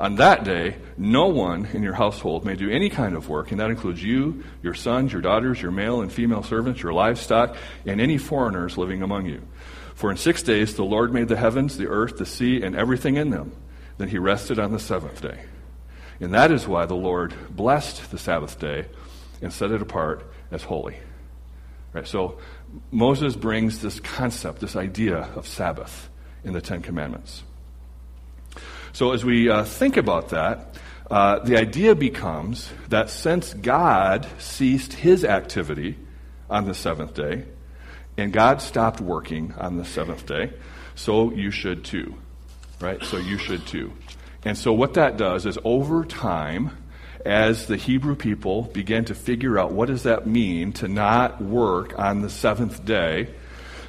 On 0.00 0.16
that 0.16 0.44
day, 0.44 0.76
no 0.98 1.28
one 1.28 1.66
in 1.66 1.82
your 1.82 1.94
household 1.94 2.44
may 2.44 2.56
do 2.56 2.68
any 2.68 2.90
kind 2.90 3.14
of 3.14 3.28
work, 3.28 3.52
and 3.52 3.60
that 3.60 3.70
includes 3.70 4.02
you, 4.02 4.44
your 4.62 4.74
sons, 4.74 5.12
your 5.12 5.22
daughters, 5.22 5.62
your 5.62 5.70
male 5.70 6.02
and 6.02 6.12
female 6.12 6.42
servants, 6.42 6.82
your 6.82 6.92
livestock, 6.92 7.56
and 7.86 8.00
any 8.00 8.18
foreigners 8.18 8.76
living 8.76 9.02
among 9.02 9.26
you. 9.26 9.42
For 9.94 10.10
in 10.10 10.16
six 10.16 10.42
days 10.42 10.74
the 10.74 10.84
Lord 10.84 11.12
made 11.12 11.28
the 11.28 11.36
heavens, 11.36 11.76
the 11.76 11.86
earth, 11.86 12.16
the 12.16 12.26
sea, 12.26 12.62
and 12.62 12.74
everything 12.74 13.16
in 13.16 13.30
them. 13.30 13.52
Then 13.96 14.08
he 14.08 14.18
rested 14.18 14.58
on 14.58 14.72
the 14.72 14.80
seventh 14.80 15.22
day. 15.22 15.40
And 16.20 16.34
that 16.34 16.50
is 16.50 16.66
why 16.66 16.86
the 16.86 16.94
Lord 16.94 17.34
blessed 17.54 18.10
the 18.10 18.18
Sabbath 18.18 18.58
day 18.58 18.86
and 19.40 19.52
set 19.52 19.70
it 19.70 19.82
apart 19.82 20.28
as 20.50 20.62
holy. 20.62 20.96
Right, 21.92 22.06
so 22.06 22.38
Moses 22.90 23.36
brings 23.36 23.80
this 23.80 24.00
concept, 24.00 24.60
this 24.60 24.74
idea 24.74 25.18
of 25.36 25.46
Sabbath 25.46 26.08
in 26.42 26.52
the 26.52 26.60
Ten 26.60 26.82
Commandments. 26.82 27.44
So 28.94 29.10
as 29.10 29.24
we 29.24 29.50
uh, 29.50 29.64
think 29.64 29.96
about 29.96 30.28
that, 30.28 30.76
uh, 31.10 31.40
the 31.40 31.58
idea 31.58 31.96
becomes 31.96 32.70
that 32.90 33.10
since 33.10 33.52
God 33.52 34.24
ceased 34.38 34.92
his 34.92 35.24
activity 35.24 35.98
on 36.48 36.66
the 36.66 36.74
seventh 36.74 37.12
day, 37.12 37.44
and 38.16 38.32
God 38.32 38.62
stopped 38.62 39.00
working 39.00 39.52
on 39.58 39.78
the 39.78 39.84
seventh 39.84 40.26
day, 40.26 40.52
so 40.94 41.32
you 41.32 41.50
should 41.50 41.84
too. 41.84 42.14
Right? 42.80 43.02
So 43.02 43.16
you 43.16 43.36
should 43.36 43.66
too. 43.66 43.92
And 44.44 44.56
so 44.56 44.72
what 44.72 44.94
that 44.94 45.16
does 45.16 45.44
is 45.44 45.58
over 45.64 46.04
time, 46.04 46.70
as 47.26 47.66
the 47.66 47.76
Hebrew 47.76 48.14
people 48.14 48.62
began 48.62 49.06
to 49.06 49.14
figure 49.16 49.58
out 49.58 49.72
what 49.72 49.88
does 49.88 50.04
that 50.04 50.28
mean 50.28 50.72
to 50.74 50.86
not 50.86 51.42
work 51.42 51.98
on 51.98 52.20
the 52.20 52.30
seventh 52.30 52.84
day, 52.84 53.34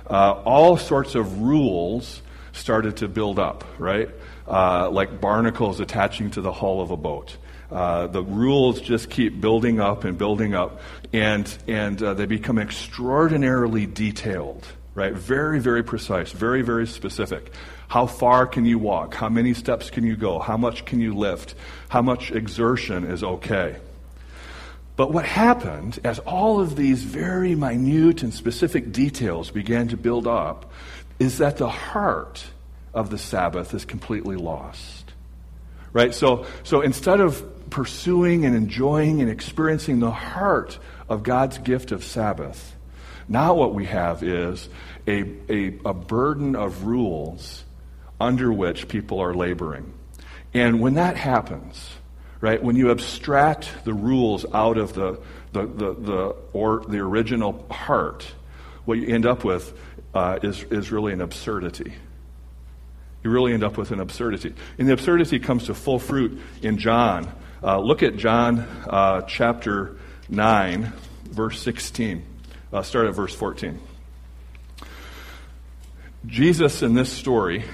uh, 0.10 0.32
all 0.32 0.78
sorts 0.78 1.14
of 1.14 1.42
rules 1.42 2.24
started 2.54 2.98
to 2.98 3.08
build 3.08 3.38
up, 3.38 3.64
right? 3.78 4.10
Uh, 4.48 4.90
like 4.90 5.20
barnacles 5.20 5.80
attaching 5.80 6.32
to 6.32 6.42
the 6.42 6.52
hull 6.52 6.82
of 6.82 6.92
a 6.92 6.98
boat. 6.98 7.38
Uh, 7.72 8.08
the 8.08 8.24
rules 8.24 8.80
just 8.80 9.10
keep 9.10 9.42
building 9.42 9.80
up 9.80 10.04
and 10.04 10.18
building 10.18 10.54
up, 10.54 10.82
and, 11.12 11.58
and 11.68 12.02
uh, 12.02 12.14
they 12.14 12.26
become 12.26 12.60
extraordinarily 12.60 13.86
detailed, 13.86 14.66
right? 14.94 15.14
Very, 15.14 15.60
very 15.60 15.84
precise, 15.84 16.32
very, 16.32 16.62
very 16.62 16.86
specific. 16.86 17.52
How 17.88 18.06
far 18.06 18.46
can 18.46 18.66
you 18.66 18.78
walk? 18.78 19.16
How 19.16 19.30
many 19.30 19.54
steps 19.54 19.90
can 19.90 20.04
you 20.04 20.16
go? 20.16 20.40
How 20.40 20.58
much 20.58 20.86
can 20.86 21.00
you 21.00 21.16
lift? 21.16 21.56
How 21.90 22.02
much 22.02 22.32
exertion 22.32 23.04
is 23.06 23.24
okay? 23.24 23.78
But 24.96 25.12
what 25.12 25.26
happened 25.26 26.00
as 26.04 26.20
all 26.20 26.62
of 26.62 26.76
these 26.76 27.04
very 27.04 27.54
minute 27.56 28.24
and 28.24 28.34
specific 28.34 28.92
details 28.92 29.52
began 29.52 29.90
to 29.90 29.98
build 29.98 30.26
up 30.26 30.72
is 31.20 31.40
that 31.40 31.58
the 31.58 31.70
heart 31.70 32.46
of 32.96 33.10
the 33.10 33.18
Sabbath 33.18 33.74
is 33.74 33.86
completely 33.86 34.38
lost. 34.38 35.14
Right? 35.92 36.14
So, 36.14 36.46
so 36.64 36.82
instead 36.82 37.20
of 37.20 37.70
pursuing 37.70 38.46
and 38.46 38.56
enjoying 38.56 39.22
and 39.22 39.30
experiencing 39.30 40.00
the 40.00 40.12
heart 40.12 40.80
of 41.10 41.24
God's 41.24 41.58
gift 41.58 41.92
of 41.92 42.04
Sabbath, 42.04 42.76
now 43.28 43.54
what 43.54 43.74
we 43.74 43.86
have 43.86 44.24
is 44.24 44.70
a, 45.08 45.26
a, 45.50 45.68
a 45.86 45.94
burden 45.94 46.56
of 46.56 46.86
rules 46.86 47.64
under 48.20 48.52
which 48.52 48.88
people 48.88 49.20
are 49.20 49.34
laboring. 49.34 49.94
And 50.54 50.80
when 50.80 50.94
that 50.94 51.18
happens, 51.18 51.90
right, 52.40 52.64
when 52.64 52.78
you 52.78 52.92
abstract 52.92 53.70
the 53.84 53.94
rules 53.94 54.46
out 54.54 54.78
of 54.78 54.94
the, 54.94 55.20
the, 55.52 55.66
the, 55.66 55.94
the, 55.94 56.36
or 56.54 56.84
the 56.88 57.00
original 57.00 57.66
heart, 57.70 58.26
what 58.86 58.98
you 58.98 59.14
end 59.14 59.26
up 59.26 59.44
with 59.44 59.78
uh, 60.14 60.40
is, 60.44 60.64
is 60.64 60.92
really 60.92 61.12
an 61.12 61.22
absurdity 61.22 61.94
you 63.26 63.32
really 63.32 63.54
end 63.54 63.64
up 63.64 63.76
with 63.76 63.92
an 63.92 64.00
absurdity. 64.00 64.54
And 64.78 64.88
the 64.88 64.94
absurdity 64.94 65.40
comes 65.40 65.66
to 65.66 65.74
full 65.74 65.98
fruit 65.98 66.40
in 66.62 66.78
John. 66.78 67.30
Uh, 67.62 67.80
look 67.80 68.04
at 68.04 68.16
John 68.16 68.60
uh, 68.60 69.24
chapter 69.24 69.98
9, 70.30 70.94
verse 71.24 71.60
16. 71.62 72.24
Uh, 72.72 72.84
start 72.84 73.08
at 73.08 73.16
verse 73.16 73.34
14. 73.34 73.80
Jesus 76.28 76.84
in 76.84 76.94
this 76.94 77.12
story 77.12 77.66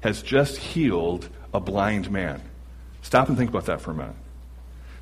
has 0.00 0.22
just 0.22 0.56
healed 0.56 1.28
a 1.54 1.60
blind 1.60 2.10
man. 2.10 2.42
Stop 3.02 3.28
and 3.28 3.38
think 3.38 3.50
about 3.50 3.66
that 3.66 3.80
for 3.80 3.92
a 3.92 3.94
minute. 3.94 4.16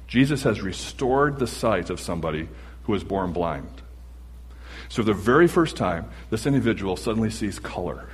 Jesus 0.06 0.42
has 0.42 0.60
restored 0.60 1.38
the 1.38 1.46
sight 1.46 1.88
of 1.88 1.98
somebody 1.98 2.48
who 2.84 2.92
was 2.92 3.02
born 3.02 3.32
blind. 3.32 3.82
So, 4.88 5.02
the 5.02 5.14
very 5.14 5.48
first 5.48 5.76
time, 5.76 6.10
this 6.30 6.46
individual 6.46 6.96
suddenly 6.96 7.30
sees 7.30 7.58
color. 7.58 8.08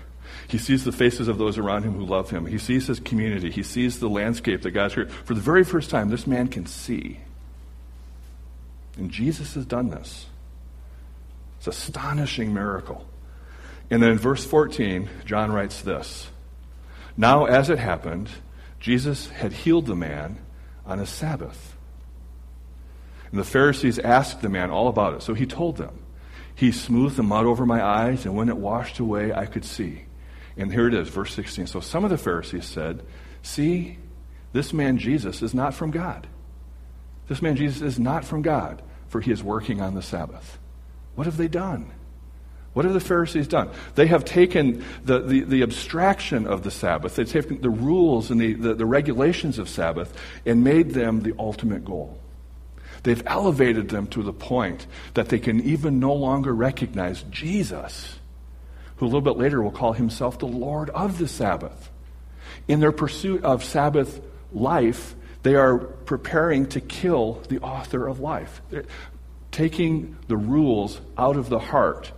He 0.53 0.59
sees 0.59 0.85
the 0.85 0.93
faces 0.93 1.29
of 1.29 1.39
those 1.39 1.57
around 1.57 1.85
him 1.85 1.95
who 1.95 2.05
love 2.05 2.29
him. 2.29 2.45
He 2.45 2.59
sees 2.59 2.87
his 2.87 3.01
community. 3.01 3.51
He 3.51 3.63
sees 3.63 3.99
the 3.99 4.09
landscape 4.11 4.61
that 4.61 4.73
God's 4.73 4.93
created. 4.93 5.15
For 5.25 5.33
the 5.33 5.41
very 5.41 5.65
first 5.65 5.89
time, 5.89 6.11
this 6.11 6.27
man 6.27 6.49
can 6.49 6.67
see. 6.67 7.21
And 8.99 9.11
Jesus 9.11 9.55
has 9.55 9.65
done 9.65 9.89
this. 9.89 10.27
It's 11.57 11.69
an 11.69 11.71
astonishing 11.71 12.53
miracle. 12.53 13.07
And 13.91 14.03
then 14.03 14.11
in 14.11 14.19
verse 14.19 14.45
14, 14.45 15.09
John 15.25 15.53
writes 15.53 15.81
this 15.81 16.29
Now, 17.17 17.47
as 17.47 17.71
it 17.71 17.79
happened, 17.79 18.29
Jesus 18.79 19.31
had 19.31 19.55
healed 19.55 19.87
the 19.87 19.97
man 19.97 20.37
on 20.85 21.01
a 21.01 21.07
Sabbath. 21.07 21.79
And 23.31 23.41
the 23.41 23.45
Pharisees 23.45 23.99
asked 23.99 24.43
the 24.43 24.51
man 24.51 24.71
all 24.71 24.89
about 24.89 25.15
it. 25.15 25.23
So 25.23 25.33
he 25.33 25.47
told 25.47 25.79
them. 25.79 25.99
He 26.55 26.73
smoothed 26.73 27.17
the 27.17 27.23
mud 27.23 27.47
over 27.47 27.65
my 27.65 27.83
eyes, 27.83 28.27
and 28.27 28.37
when 28.37 28.51
it 28.51 28.59
washed 28.59 28.99
away, 28.99 29.33
I 29.33 29.47
could 29.47 29.65
see. 29.65 30.03
And 30.57 30.73
here 30.73 30.89
it 30.89 30.95
is, 30.95 31.09
verse 31.09 31.35
16. 31.35 31.67
So 31.67 31.81
some 31.81 32.05
of 32.05 32.11
the 32.11 32.19
Pharisees 32.19 32.67
said, 32.67 33.03
See, 33.43 33.99
this 34.53 34.73
man 34.73 34.99
Jesus 34.99 35.43
is 35.43 35.55
not 35.55 35.75
from 35.75 35.91
God. 35.91 36.27
This 37.29 37.43
man 37.43 37.57
Jesus 37.57 37.83
is 37.83 37.99
not 37.99 38.25
from 38.25 38.43
God, 38.43 38.83
for 39.09 39.21
he 39.21 39.33
is 39.33 39.43
working 39.43 39.81
on 39.81 39.95
the 39.95 40.03
Sabbath. 40.03 40.59
What 41.15 41.27
have 41.27 41.37
they 41.37 41.49
done? 41.49 41.91
What 42.73 42.85
have 42.85 42.95
the 42.95 43.01
Pharisees 43.01 43.49
done? 43.49 43.71
They 43.95 44.07
have 44.07 44.25
taken 44.25 44.85
the, 45.05 45.21
the, 45.21 45.41
the 45.43 45.63
abstraction 45.63 46.47
of 46.47 46.63
the 46.63 46.71
Sabbath, 46.71 47.17
they've 47.17 47.29
taken 47.29 47.61
the 47.61 47.71
rules 47.71 48.31
and 48.31 48.41
the, 48.41 48.55
the, 48.55 48.75
the 48.75 48.87
regulations 48.87 49.59
of 49.59 49.69
Sabbath, 49.69 50.17
and 50.47 50.65
made 50.65 50.91
them 50.91 51.21
the 51.21 51.35
ultimate 51.39 51.85
goal. 51.85 52.19
They've 53.03 53.23
elevated 53.27 53.89
them 53.89 54.07
to 54.09 54.23
the 54.23 54.33
point 54.33 54.87
that 55.15 55.29
they 55.29 55.39
can 55.39 55.61
even 55.61 55.99
no 55.99 56.15
longer 56.15 56.55
recognize 56.55 57.23
Jesus 57.25 58.17
who 59.03 59.07
a 59.07 59.11
little 59.11 59.21
bit 59.21 59.37
later 59.37 59.61
will 59.61 59.73
call 59.73 59.93
himself 59.93 60.39
the 60.39 60.47
Lord 60.47 60.89
of 60.91 61.19
the 61.19 61.27
Sabbath. 61.27 61.91
In 62.69 62.79
their 62.79 62.93
pursuit 62.93 63.43
of 63.43 63.65
Sabbath 63.65 64.21
life, 64.53 65.17
they 65.43 65.57
are 65.57 65.79
preparing 65.79 66.69
to 66.69 66.81
kill 66.81 67.43
the 67.49 67.59
author 67.59 68.07
of 68.07 68.21
life. 68.21 68.63
taking 69.51 70.17
the 70.29 70.37
rules 70.37 71.01
out 71.19 71.37
of 71.37 71.49
the 71.49 71.59
heart 71.59 72.13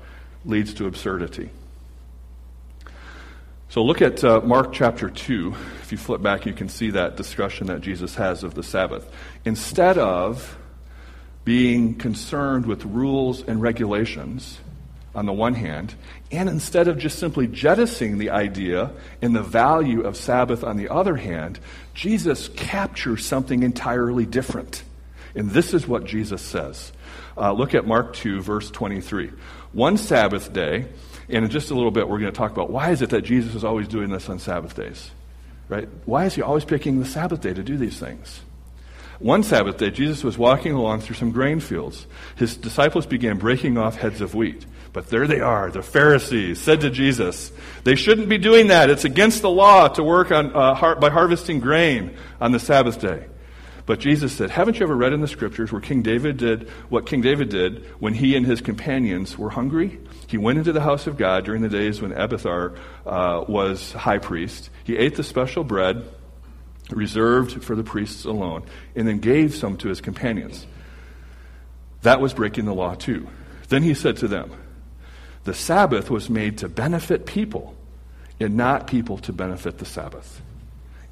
leads 0.45 0.75
to 0.75 0.87
absurdity. 0.87 1.49
So 3.71 3.83
look 3.83 4.03
at 4.03 4.23
uh, 4.23 4.43
Mark 4.43 4.75
chapter 4.75 5.09
2. 5.09 5.55
If 5.81 5.91
you 5.91 5.97
flip 5.97 6.21
back, 6.21 6.45
you 6.45 6.53
can 6.53 6.69
see 6.69 6.91
that 6.91 7.17
discussion 7.17 7.69
that 7.69 7.81
Jesus 7.81 8.17
has 8.17 8.45
of 8.45 8.53
the 8.53 8.63
Sabbath. 8.63 9.11
Instead 9.47 9.97
of 9.97 10.59
being 11.47 11.95
concerned 11.95 12.67
with 12.67 12.85
rules 12.85 13.43
and 13.43 13.63
regulations, 13.63 14.59
on 15.15 15.27
the 15.27 15.33
one 15.33 15.55
hand, 15.55 15.95
and 16.33 16.49
instead 16.49 16.89
of 16.89 16.99
just 16.99 17.19
simply 17.19 17.47
jettisoning 17.47 18.19
the 18.19 18.31
idea 18.31 18.91
and 19.23 19.35
the 19.35 19.43
value 19.43 20.03
of 20.03 20.17
Sabbath 20.17 20.65
on 20.65 20.77
the 20.77 20.89
other 20.89 21.17
hand, 21.17 21.61
Jesus 21.95 22.49
captures 22.49 23.25
something 23.25 23.63
entirely 23.63 24.27
different. 24.27 24.83
And 25.35 25.51
this 25.51 25.73
is 25.73 25.87
what 25.87 26.05
Jesus 26.05 26.43
says. 26.43 26.93
Uh, 27.37 27.53
look 27.53 27.75
at 27.75 27.87
Mark 27.87 28.15
2, 28.15 28.41
verse 28.41 28.71
23. 28.71 29.31
One 29.73 29.97
Sabbath 29.97 30.53
day, 30.53 30.87
and 31.29 31.45
in 31.45 31.51
just 31.51 31.71
a 31.71 31.75
little 31.75 31.91
bit, 31.91 32.09
we're 32.09 32.19
going 32.19 32.33
to 32.33 32.37
talk 32.37 32.53
about 32.53 32.71
why 32.71 32.91
is 32.91 33.03
it 33.03 33.11
that 33.11 33.23
Jesus 33.23 33.55
is 33.55 33.65
always 33.65 33.89
doing 33.89 34.11
this 34.11 34.29
on 34.29 34.39
Sabbath 34.39 34.75
days? 34.75 35.11
Right? 35.69 35.89
Why 36.05 36.27
is 36.27 36.35
he 36.35 36.43
always 36.43 36.65
picking 36.65 37.01
the 37.01 37.07
Sabbath 37.07 37.41
day 37.41 37.55
to 37.55 37.63
do 37.63 37.77
these 37.77 37.99
things? 37.99 38.41
One 39.21 39.43
Sabbath 39.43 39.79
day, 39.79 39.91
Jesus 39.91 40.25
was 40.25 40.37
walking 40.37 40.73
along 40.73 41.01
through 41.01 41.17
some 41.17 41.31
grain 41.31 41.61
fields. 41.61 42.07
His 42.37 42.57
disciples 42.57 43.07
began 43.07 43.39
breaking 43.39 43.79
off 43.79 43.97
heads 43.97 44.21
of 44.21 44.35
wheat 44.35 44.67
But 44.95 45.09
there 45.09 45.27
they 45.27 45.41
are. 45.41 45.73
The 45.73 45.83
Pharisees 45.83 46.61
said 46.61 46.81
to 46.83 46.91
Jesus, 46.91 47.51
they 47.83 47.97
shouldn't 47.97 48.29
be 48.29 48.39
doing 48.39 48.69
that. 48.69 48.89
It's 48.91 49.05
against 49.05 49.43
the 49.43 49.51
law 49.51 49.89
to 49.89 50.05
work 50.05 50.31
on, 50.31 50.55
uh, 50.55 50.75
har- 50.75 50.95
by 50.95 51.11
harvesting 51.11 51.59
grain 51.59 52.17
on 52.41 52.53
the 52.53 52.61
Sabbath 52.61 53.01
day. 53.01 53.27
But 53.87 53.99
Jesus 53.99 54.33
said, 54.33 54.51
Haven't 54.51 54.79
you 54.79 54.87
ever 54.87 54.97
read 54.97 55.13
in 55.13 55.21
the 55.21 55.27
scriptures 55.27 55.73
where 55.73 55.81
King 55.81 56.03
David 56.03 56.37
did 56.37 56.71
what 56.89 57.07
King 57.07 57.21
David 57.23 57.49
did 57.49 57.85
when 57.99 58.15
he 58.15 58.37
and 58.37 58.47
his 58.47 58.61
companions 58.61 59.37
were 59.37 59.51
hungry? 59.51 59.99
He 60.29 60.39
went 60.39 60.59
into 60.59 60.73
the 60.73 60.81
house 60.81 61.09
of 61.09 61.19
God 61.19 61.45
during 61.45 61.61
the 61.61 61.69
days 61.69 62.01
when 62.01 62.13
Abiathar 62.13 62.75
uh, 63.05 63.45
was 63.49 63.93
high 63.93 64.19
priest. 64.19 64.71
He 64.85 64.97
ate 64.97 65.17
the 65.17 65.25
special 65.25 65.65
bread 65.65 66.05
reserved 66.91 67.65
for 67.65 67.75
the 67.75 67.83
priests 67.83 68.25
alone, 68.25 68.63
and 68.95 69.09
then 69.09 69.19
gave 69.19 69.55
some 69.55 69.77
to 69.79 69.89
his 69.89 70.01
companions. 70.01 70.67
That 72.03 72.21
was 72.21 72.33
breaking 72.33 72.67
the 72.67 72.75
law 72.75 72.95
too. 72.95 73.29
Then 73.69 73.83
he 73.83 73.95
said 73.95 74.19
to 74.19 74.29
them, 74.29 74.53
The 75.45 75.55
Sabbath 75.55 76.11
was 76.11 76.31
made 76.31 76.59
to 76.59 76.69
benefit 76.69 77.27
people, 77.27 77.75
and 78.41 78.57
not 78.57 78.87
people 78.87 79.19
to 79.19 79.33
benefit 79.33 79.79
the 79.79 79.85
Sabbath. 79.85 80.43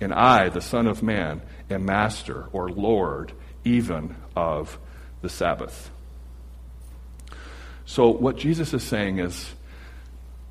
And 0.00 0.12
I, 0.12 0.48
the 0.48 0.60
Son 0.60 0.86
of 0.86 1.02
Man, 1.02 1.42
am 1.70 1.84
master 1.84 2.48
or 2.52 2.70
Lord 2.70 3.32
even 3.64 4.16
of 4.34 4.78
the 5.20 5.28
Sabbath. 5.28 5.90
So, 7.84 8.08
what 8.08 8.36
Jesus 8.36 8.72
is 8.74 8.82
saying 8.82 9.18
is 9.18 9.52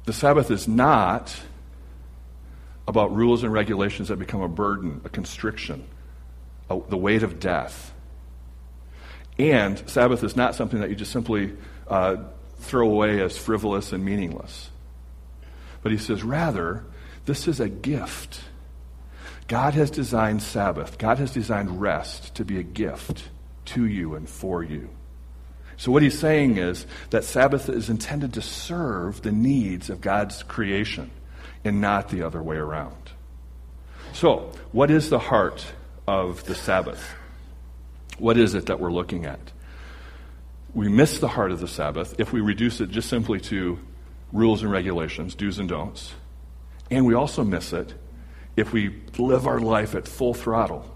the 0.05 0.13
Sabbath 0.13 0.51
is 0.51 0.67
not 0.67 1.35
about 2.87 3.15
rules 3.15 3.43
and 3.43 3.51
regulations 3.51 4.07
that 4.09 4.17
become 4.17 4.41
a 4.41 4.47
burden, 4.47 5.01
a 5.05 5.09
constriction, 5.09 5.85
a, 6.69 6.79
the 6.89 6.97
weight 6.97 7.23
of 7.23 7.39
death. 7.39 7.93
And 9.37 9.81
Sabbath 9.89 10.23
is 10.23 10.35
not 10.35 10.55
something 10.55 10.81
that 10.81 10.89
you 10.89 10.95
just 10.95 11.11
simply 11.11 11.53
uh, 11.87 12.17
throw 12.61 12.87
away 12.87 13.21
as 13.21 13.37
frivolous 13.37 13.91
and 13.91 14.03
meaningless. 14.03 14.69
But 15.81 15.91
he 15.91 15.97
says, 15.97 16.23
rather, 16.23 16.83
this 17.25 17.47
is 17.47 17.59
a 17.59 17.69
gift. 17.69 18.41
God 19.47 19.73
has 19.73 19.91
designed 19.91 20.41
Sabbath, 20.41 20.97
God 20.97 21.17
has 21.17 21.31
designed 21.31 21.81
rest 21.81 22.35
to 22.35 22.45
be 22.45 22.59
a 22.59 22.63
gift 22.63 23.29
to 23.65 23.85
you 23.85 24.15
and 24.15 24.29
for 24.29 24.63
you. 24.63 24.89
So, 25.77 25.91
what 25.91 26.03
he's 26.03 26.19
saying 26.19 26.57
is 26.57 26.85
that 27.09 27.23
Sabbath 27.23 27.67
is 27.67 27.89
intended 27.89 28.33
to 28.33 28.41
serve 28.41 29.23
the 29.23 29.31
needs 29.31 29.89
of 29.89 29.99
God's 29.99 30.43
creation 30.43 31.09
and 31.63 31.81
not 31.81 32.09
the 32.09 32.21
other 32.21 32.41
way 32.41 32.55
around. 32.55 33.11
So, 34.13 34.51
what 34.71 34.91
is 34.91 35.09
the 35.09 35.19
heart 35.19 35.65
of 36.07 36.43
the 36.45 36.55
Sabbath? 36.55 37.15
What 38.19 38.37
is 38.37 38.53
it 38.53 38.67
that 38.67 38.79
we're 38.79 38.91
looking 38.91 39.25
at? 39.25 39.39
We 40.73 40.87
miss 40.87 41.19
the 41.19 41.27
heart 41.27 41.51
of 41.51 41.59
the 41.59 41.67
Sabbath 41.67 42.15
if 42.19 42.31
we 42.31 42.39
reduce 42.39 42.79
it 42.79 42.89
just 42.89 43.09
simply 43.09 43.39
to 43.41 43.79
rules 44.31 44.63
and 44.63 44.71
regulations, 44.71 45.35
do's 45.35 45.59
and 45.59 45.67
don'ts. 45.67 46.13
And 46.89 47.05
we 47.05 47.13
also 47.13 47.43
miss 47.43 47.73
it 47.73 47.93
if 48.55 48.71
we 48.71 49.01
live 49.17 49.47
our 49.47 49.59
life 49.59 49.95
at 49.95 50.07
full 50.07 50.33
throttle 50.33 50.93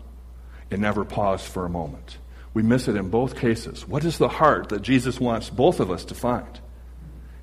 and 0.71 0.81
never 0.81 1.03
pause 1.03 1.45
for 1.45 1.65
a 1.65 1.69
moment. 1.69 2.17
We 2.53 2.63
miss 2.63 2.87
it 2.87 2.95
in 2.95 3.09
both 3.09 3.37
cases. 3.37 3.87
What 3.87 4.05
is 4.05 4.17
the 4.17 4.29
heart 4.29 4.69
that 4.69 4.81
Jesus 4.81 5.19
wants 5.19 5.49
both 5.49 5.79
of 5.79 5.91
us 5.91 6.05
to 6.05 6.15
find? 6.15 6.59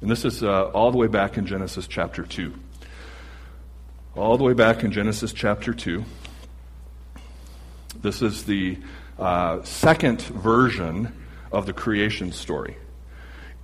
And 0.01 0.11
this 0.11 0.25
is 0.25 0.43
uh, 0.43 0.65
all 0.71 0.91
the 0.91 0.97
way 0.97 1.07
back 1.07 1.37
in 1.37 1.47
Genesis 1.47 1.87
chapter 1.87 2.25
2. 2.25 2.55
All 4.17 4.37
the 4.37 4.45
way 4.45 4.55
back 4.55 4.83
in 4.85 4.91
Genesis 4.91 5.33
chapter 5.33 5.73
2. 5.73 6.05
This 8.01 8.23
is 8.23 8.45
the 8.45 8.79
uh, 9.19 9.63
second 9.63 10.23
version 10.23 11.15
of 11.53 11.67
the 11.67 11.73
creation 11.73 12.33
story. 12.33 12.77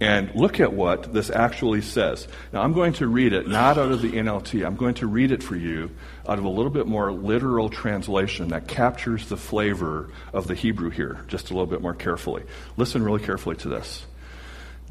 And 0.01 0.33
look 0.37 0.61
at 0.61 0.73
what 0.73 1.13
this 1.13 1.29
actually 1.29 1.83
says. 1.83 2.29
Now, 2.53 2.63
I'm 2.63 2.73
going 2.73 2.93
to 2.95 3.09
read 3.09 3.33
it 3.33 3.49
not 3.49 3.79
out 3.79 3.91
of 3.91 4.01
the 4.01 4.13
NLT. 4.13 4.65
I'm 4.65 4.77
going 4.77 4.95
to 4.95 5.09
read 5.09 5.33
it 5.33 5.43
for 5.43 5.57
you 5.57 5.91
out 6.29 6.39
of 6.39 6.45
a 6.45 6.49
little 6.49 6.71
bit 6.71 6.87
more 6.87 7.11
literal 7.11 7.69
translation 7.69 8.49
that 8.49 8.69
captures 8.69 9.29
the 9.29 9.37
flavor 9.37 10.11
of 10.33 10.47
the 10.47 10.55
Hebrew 10.55 10.91
here 10.91 11.25
just 11.27 11.51
a 11.51 11.53
little 11.53 11.67
bit 11.67 11.83
more 11.83 11.95
carefully. 11.95 12.45
Listen 12.77 13.03
really 13.03 13.23
carefully 13.23 13.57
to 13.57 13.69
this 13.69 14.07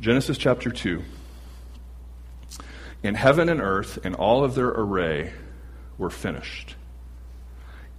Genesis 0.01 0.38
chapter 0.38 0.71
2. 0.71 1.01
In 3.03 3.15
heaven 3.15 3.47
and 3.47 3.62
earth 3.62 3.99
and 4.03 4.13
all 4.13 4.43
of 4.43 4.55
their 4.55 4.67
array 4.67 5.31
were 5.97 6.10
finished. 6.10 6.75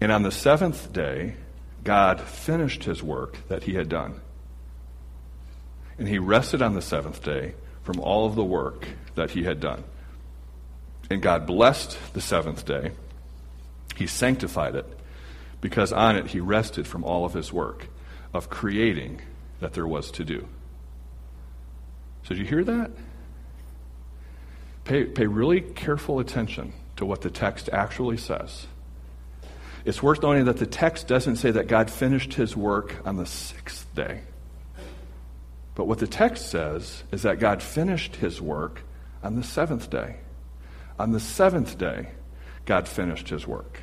And 0.00 0.12
on 0.12 0.22
the 0.22 0.30
seventh 0.30 0.92
day, 0.92 1.37
God 1.84 2.20
finished 2.20 2.84
his 2.84 3.02
work 3.02 3.38
that 3.48 3.62
he 3.62 3.74
had 3.74 3.88
done. 3.88 4.20
And 5.98 6.08
he 6.08 6.18
rested 6.18 6.62
on 6.62 6.74
the 6.74 6.82
seventh 6.82 7.22
day 7.22 7.54
from 7.82 8.00
all 8.00 8.26
of 8.26 8.34
the 8.34 8.44
work 8.44 8.87
that 9.14 9.30
he 9.30 9.44
had 9.44 9.61
done. 9.61 9.84
And 11.11 11.22
God 11.22 11.46
blessed 11.46 11.98
the 12.12 12.20
seventh 12.20 12.64
day. 12.64 12.92
He 13.96 14.06
sanctified 14.06 14.76
it 14.76 14.87
because 15.61 15.92
on 15.92 16.16
it 16.16 16.28
he 16.28 16.40
rested 16.40 16.87
from 16.87 17.02
all 17.02 17.24
of 17.24 17.32
his 17.32 17.52
work 17.52 17.88
of 18.32 18.48
creating 18.50 19.22
that 19.61 19.72
there 19.72 19.87
was 19.87 20.11
to 20.12 20.24
do. 20.24 20.46
So, 22.22 22.34
did 22.34 22.38
you 22.38 22.44
hear 22.44 22.64
that? 22.64 22.90
Pay, 24.84 25.04
pay 25.04 25.26
really 25.26 25.61
careful 25.61 26.20
attention 26.20 26.72
to 26.96 27.04
what 27.04 27.22
the 27.22 27.30
text 27.30 27.68
actually 27.72 28.18
says. 28.18 28.66
It's 29.84 30.02
worth 30.02 30.22
noting 30.22 30.44
that 30.44 30.58
the 30.58 30.66
text 30.66 31.06
doesn't 31.06 31.37
say 31.37 31.50
that 31.50 31.68
God 31.68 31.90
finished 31.90 32.34
his 32.34 32.56
work 32.56 32.94
on 33.06 33.16
the 33.16 33.26
sixth 33.26 33.87
day. 33.94 34.20
But 35.78 35.86
what 35.86 36.00
the 36.00 36.08
text 36.08 36.50
says 36.50 37.04
is 37.12 37.22
that 37.22 37.38
God 37.38 37.62
finished 37.62 38.16
his 38.16 38.42
work 38.42 38.82
on 39.22 39.36
the 39.36 39.44
seventh 39.44 39.88
day. 39.88 40.16
On 40.98 41.12
the 41.12 41.20
seventh 41.20 41.78
day, 41.78 42.08
God 42.66 42.88
finished 42.88 43.28
his 43.28 43.46
work. 43.46 43.82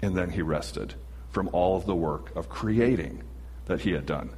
And 0.00 0.16
then 0.16 0.30
he 0.30 0.40
rested 0.40 0.94
from 1.30 1.50
all 1.52 1.76
of 1.76 1.84
the 1.84 1.94
work 1.94 2.34
of 2.34 2.48
creating 2.48 3.22
that 3.66 3.82
he 3.82 3.90
had 3.90 4.06
done. 4.06 4.30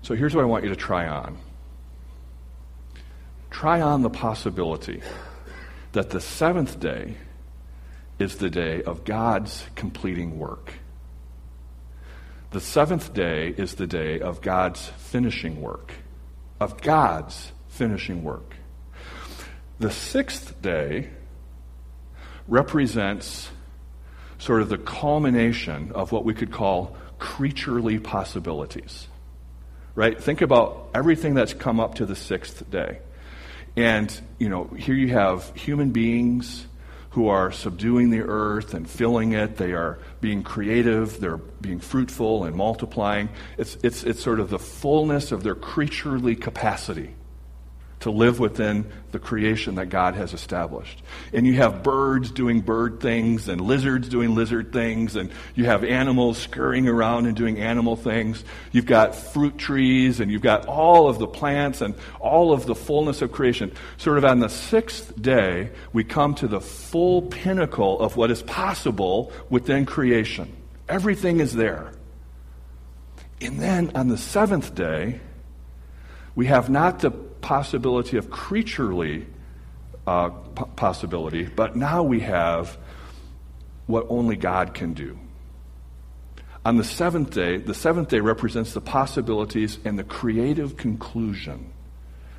So 0.00 0.14
here's 0.14 0.34
what 0.34 0.44
I 0.44 0.46
want 0.46 0.64
you 0.64 0.70
to 0.70 0.76
try 0.76 1.06
on 1.06 1.36
try 3.50 3.82
on 3.82 4.00
the 4.00 4.10
possibility 4.10 5.02
that 5.92 6.08
the 6.08 6.20
seventh 6.22 6.80
day 6.80 7.16
is 8.18 8.36
the 8.36 8.48
day 8.48 8.82
of 8.82 9.04
God's 9.04 9.66
completing 9.74 10.38
work. 10.38 10.72
The 12.50 12.60
seventh 12.60 13.12
day 13.12 13.48
is 13.48 13.74
the 13.74 13.86
day 13.86 14.20
of 14.20 14.40
God's 14.40 14.86
finishing 14.96 15.60
work. 15.60 15.92
Of 16.60 16.80
God's 16.80 17.52
finishing 17.68 18.24
work. 18.24 18.56
The 19.78 19.90
sixth 19.90 20.60
day 20.62 21.10
represents 22.48 23.50
sort 24.38 24.62
of 24.62 24.70
the 24.70 24.78
culmination 24.78 25.92
of 25.92 26.10
what 26.10 26.24
we 26.24 26.32
could 26.32 26.50
call 26.50 26.96
creaturely 27.18 27.98
possibilities. 27.98 29.08
Right? 29.94 30.20
Think 30.20 30.40
about 30.40 30.88
everything 30.94 31.34
that's 31.34 31.52
come 31.52 31.80
up 31.80 31.96
to 31.96 32.06
the 32.06 32.16
sixth 32.16 32.70
day. 32.70 33.00
And, 33.76 34.18
you 34.38 34.48
know, 34.48 34.64
here 34.64 34.94
you 34.94 35.08
have 35.08 35.54
human 35.54 35.90
beings 35.90 36.66
who 37.10 37.28
are 37.28 37.50
subduing 37.50 38.10
the 38.10 38.20
earth 38.20 38.74
and 38.74 38.88
filling 38.88 39.32
it. 39.32 39.56
They 39.56 39.72
are 39.72 39.98
being 40.20 40.42
creative, 40.42 41.20
they're 41.20 41.36
being 41.36 41.80
fruitful 41.80 42.44
and 42.44 42.54
multiplying. 42.54 43.28
It's, 43.56 43.76
it's, 43.82 44.04
it's 44.04 44.22
sort 44.22 44.40
of 44.40 44.50
the 44.50 44.58
fullness 44.58 45.32
of 45.32 45.42
their 45.42 45.54
creaturely 45.54 46.36
capacity 46.36 47.14
to 48.00 48.10
live 48.10 48.38
within 48.38 48.90
the 49.10 49.18
creation 49.18 49.74
that 49.74 49.86
God 49.86 50.14
has 50.14 50.32
established. 50.32 51.02
And 51.32 51.46
you 51.46 51.54
have 51.54 51.82
birds 51.82 52.30
doing 52.30 52.60
bird 52.60 53.00
things 53.00 53.48
and 53.48 53.60
lizards 53.60 54.08
doing 54.08 54.34
lizard 54.34 54.72
things 54.72 55.16
and 55.16 55.30
you 55.56 55.64
have 55.64 55.82
animals 55.82 56.38
scurrying 56.38 56.86
around 56.86 57.26
and 57.26 57.36
doing 57.36 57.58
animal 57.58 57.96
things. 57.96 58.44
You've 58.70 58.86
got 58.86 59.16
fruit 59.16 59.58
trees 59.58 60.20
and 60.20 60.30
you've 60.30 60.42
got 60.42 60.66
all 60.66 61.08
of 61.08 61.18
the 61.18 61.26
plants 61.26 61.80
and 61.80 61.94
all 62.20 62.52
of 62.52 62.66
the 62.66 62.74
fullness 62.74 63.20
of 63.20 63.32
creation. 63.32 63.72
Sort 63.96 64.18
of 64.18 64.24
on 64.24 64.38
the 64.38 64.48
sixth 64.48 65.20
day, 65.20 65.70
we 65.92 66.04
come 66.04 66.34
to 66.36 66.46
the 66.46 66.60
full 66.60 67.22
pinnacle 67.22 67.98
of 68.00 68.16
what 68.16 68.30
is 68.30 68.42
possible 68.42 69.32
within 69.50 69.86
creation. 69.86 70.54
Everything 70.88 71.40
is 71.40 71.52
there. 71.54 71.92
And 73.40 73.58
then 73.58 73.92
on 73.94 74.08
the 74.08 74.18
seventh 74.18 74.74
day, 74.74 75.20
we 76.34 76.46
have 76.46 76.70
not 76.70 77.00
the 77.00 77.27
possibility 77.40 78.16
of 78.16 78.30
creaturely 78.30 79.26
uh, 80.06 80.30
p- 80.30 80.64
possibility, 80.76 81.44
but 81.44 81.76
now 81.76 82.02
we 82.02 82.20
have 82.20 82.78
what 83.86 84.06
only 84.08 84.36
God 84.36 84.74
can 84.74 84.94
do. 84.94 85.18
On 86.64 86.76
the 86.76 86.84
seventh 86.84 87.30
day, 87.30 87.56
the 87.56 87.74
seventh 87.74 88.08
day 88.08 88.20
represents 88.20 88.74
the 88.74 88.80
possibilities 88.80 89.78
and 89.84 89.98
the 89.98 90.04
creative 90.04 90.76
conclusion 90.76 91.72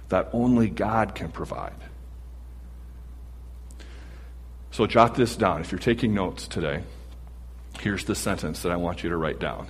that 0.09 0.29
only 0.33 0.69
God 0.69 1.15
can 1.15 1.31
provide. 1.31 1.73
So 4.71 4.85
jot 4.85 5.15
this 5.15 5.35
down. 5.35 5.61
If 5.61 5.71
you're 5.71 5.79
taking 5.79 6.13
notes 6.13 6.47
today, 6.47 6.83
here's 7.79 8.05
the 8.05 8.15
sentence 8.15 8.61
that 8.63 8.71
I 8.71 8.75
want 8.75 9.03
you 9.03 9.09
to 9.09 9.17
write 9.17 9.39
down. 9.39 9.67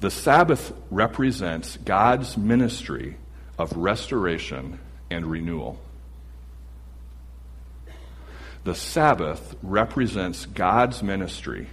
The 0.00 0.10
Sabbath 0.10 0.72
represents 0.90 1.76
God's 1.78 2.36
ministry 2.36 3.16
of 3.58 3.76
restoration 3.76 4.78
and 5.10 5.26
renewal. 5.26 5.78
The 8.64 8.74
Sabbath 8.74 9.54
represents 9.62 10.46
God's 10.46 11.02
ministry 11.02 11.68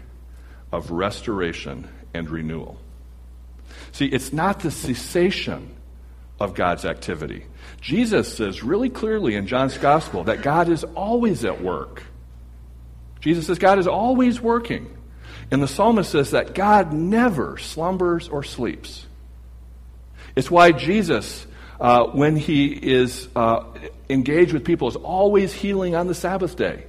of 0.72 0.92
restoration 0.92 1.90
and 2.14 2.30
renewal. 2.30 2.78
See, 3.92 4.06
it's 4.06 4.32
not 4.32 4.60
the 4.60 4.72
cessation 4.72 5.74
of 6.40 6.54
God's 6.54 6.86
activity. 6.86 7.46
Jesus 7.82 8.36
says 8.36 8.64
really 8.64 8.90
clearly 8.90 9.36
in 9.36 9.48
John's 9.48 9.78
Gospel 9.78 10.26
that 10.26 10.42
God 10.42 10.70
is 10.70 10.84
always 10.84 11.44
at 11.46 11.62
work. 11.62 12.04
Jesus 13.22 13.48
says 13.48 13.60
God 13.60 13.80
is 13.80 13.88
always 13.88 14.42
working. 14.42 14.96
And 15.52 15.62
the 15.62 15.68
psalmist 15.68 16.12
says 16.12 16.32
that 16.32 16.56
God 16.56 16.94
never 16.94 17.58
slumbers 17.58 18.28
or 18.28 18.44
sleeps. 18.44 19.06
It's 20.36 20.50
why 20.50 20.72
Jesus, 20.72 21.46
uh, 21.84 22.06
when 22.06 22.38
he 22.38 22.68
is 22.68 23.28
uh, 23.36 23.66
engaged 24.10 24.54
with 24.54 24.64
people, 24.64 24.88
is 24.88 24.96
always 24.96 25.52
healing 25.52 25.96
on 25.96 26.08
the 26.08 26.16
Sabbath 26.16 26.56
day. 26.56 26.86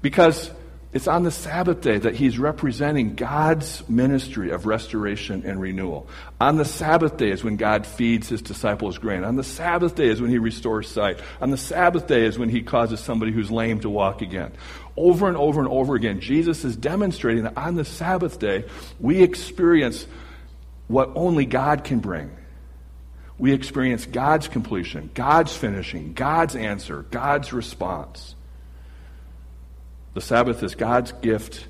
Because 0.00 0.48
it's 0.92 1.08
on 1.08 1.24
the 1.24 1.32
Sabbath 1.32 1.80
day 1.80 1.98
that 1.98 2.14
he's 2.14 2.38
representing 2.38 3.16
God's 3.16 3.86
ministry 3.88 4.50
of 4.50 4.64
restoration 4.64 5.42
and 5.44 5.60
renewal. 5.60 6.06
On 6.40 6.56
the 6.56 6.64
Sabbath 6.64 7.16
day 7.16 7.30
is 7.30 7.42
when 7.42 7.56
God 7.56 7.84
feeds 7.84 8.28
his 8.28 8.42
disciples 8.42 8.98
grain. 8.98 9.24
On 9.24 9.34
the 9.34 9.42
Sabbath 9.42 9.96
day 9.96 10.06
is 10.06 10.20
when 10.20 10.30
he 10.30 10.38
restores 10.38 10.88
sight. 10.88 11.18
On 11.40 11.50
the 11.50 11.56
Sabbath 11.56 12.06
day 12.06 12.24
is 12.26 12.38
when 12.38 12.50
he 12.50 12.62
causes 12.62 13.00
somebody 13.00 13.32
who's 13.32 13.50
lame 13.50 13.80
to 13.80 13.90
walk 13.90 14.22
again. 14.22 14.52
Over 14.96 15.26
and 15.26 15.36
over 15.36 15.60
and 15.60 15.68
over 15.68 15.96
again, 15.96 16.20
Jesus 16.20 16.64
is 16.64 16.76
demonstrating 16.76 17.42
that 17.42 17.58
on 17.58 17.74
the 17.74 17.84
Sabbath 17.84 18.38
day, 18.38 18.66
we 19.00 19.20
experience 19.20 20.06
what 20.86 21.10
only 21.16 21.44
God 21.44 21.82
can 21.82 21.98
bring. 21.98 22.30
We 23.38 23.52
experience 23.52 24.06
God's 24.06 24.48
completion, 24.48 25.10
God's 25.14 25.56
finishing, 25.56 26.12
God's 26.12 26.54
answer, 26.54 27.02
God's 27.10 27.52
response. 27.52 28.34
The 30.14 30.20
Sabbath 30.20 30.62
is 30.62 30.74
God's 30.76 31.12
gift 31.12 31.66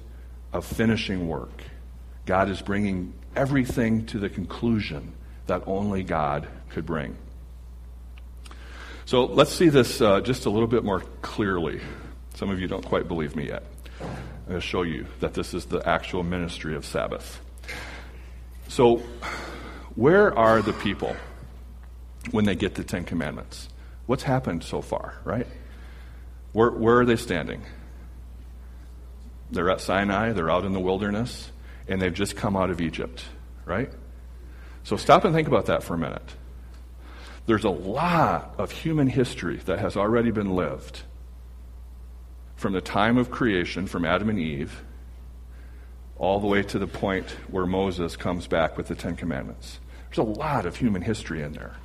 of 0.53 0.67
finishing 0.67 1.27
work. 1.27 1.63
God 2.27 2.51
is 2.51 2.61
bringing 2.61 3.15
everything 3.35 4.07
to 4.07 4.19
the 4.19 4.29
conclusion 4.29 5.13
that 5.47 5.63
only 5.67 6.03
God 6.03 6.47
could 6.69 6.87
bring. 6.87 7.17
So 9.07 9.25
let's 9.25 9.53
see 9.53 9.69
this 9.69 10.01
uh, 10.01 10.21
just 10.21 10.47
a 10.47 10.51
little 10.51 10.69
bit 10.69 10.85
more 10.85 11.01
clearly. 11.23 11.81
Some 12.35 12.51
of 12.51 12.59
you 12.61 12.67
don't 12.67 12.85
quite 12.85 13.09
believe 13.09 13.37
me 13.37 13.49
yet. 13.49 13.65
I'm 14.01 14.09
going 14.49 14.61
to 14.61 14.67
show 14.67 14.83
you 14.83 15.07
that 15.21 15.35
this 15.35 15.55
is 15.55 15.67
the 15.67 15.87
actual 15.87 16.23
ministry 16.23 16.75
of 16.75 16.85
Sabbath. 16.85 17.41
So, 18.69 19.03
where 19.95 20.37
are 20.37 20.63
the 20.63 20.73
people 20.73 21.15
when 22.31 22.45
they 22.45 22.55
get 22.55 22.75
the 22.75 22.85
Ten 22.85 23.05
Commandments? 23.05 23.69
What's 24.07 24.23
happened 24.23 24.65
so 24.65 24.83
far, 24.83 25.15
right? 25.25 25.47
Where, 26.53 26.71
where 26.71 27.01
are 27.01 27.05
they 27.05 27.17
standing? 27.17 27.63
They're 29.51 29.71
at 29.71 29.81
Sinai, 29.81 30.33
they're 30.33 30.51
out 30.51 30.65
in 30.65 30.73
the 30.73 30.81
wilderness, 30.81 31.51
and 31.89 32.01
they've 32.01 32.15
just 32.15 32.37
come 32.37 32.57
out 32.57 32.71
of 32.71 32.81
Egypt, 32.81 33.25
right? 33.65 33.91
So 34.85 34.97
stop 34.97 35.25
and 35.25 35.35
think 35.35 35.49
about 35.49 35.67
that 35.67 35.83
for 35.83 35.95
a 35.95 35.99
minute. 35.99 36.35
There's 37.47 37.65
a 37.65 37.71
lot 37.71 38.55
of 38.59 38.71
human 38.71 39.07
history 39.07 39.57
that 39.67 39.79
has 39.79 39.97
already 39.97 40.31
been 40.31 40.55
lived 40.55 41.03
from 42.57 42.73
the 42.73 42.81
time 42.81 43.19
of 43.19 43.31
creation, 43.31 43.87
from 43.87 44.05
Adam 44.05 44.31
and 44.31 44.39
Eve, 44.39 44.83
all 46.17 46.41
the 46.41 46.47
way 46.47 46.63
to 46.63 46.79
the 46.79 46.87
point 46.87 47.31
where 47.49 47.67
Moses 47.67 48.17
comes 48.17 48.47
back 48.47 48.77
with 48.77 48.87
the 48.87 48.95
Ten 48.95 49.17
Commandments. 49.17 49.81
There's 50.09 50.19
a 50.27 50.31
lot 50.31 50.65
of 50.65 50.77
human 50.77 51.03
history 51.03 51.43
in 51.43 51.53
there. 51.53 51.77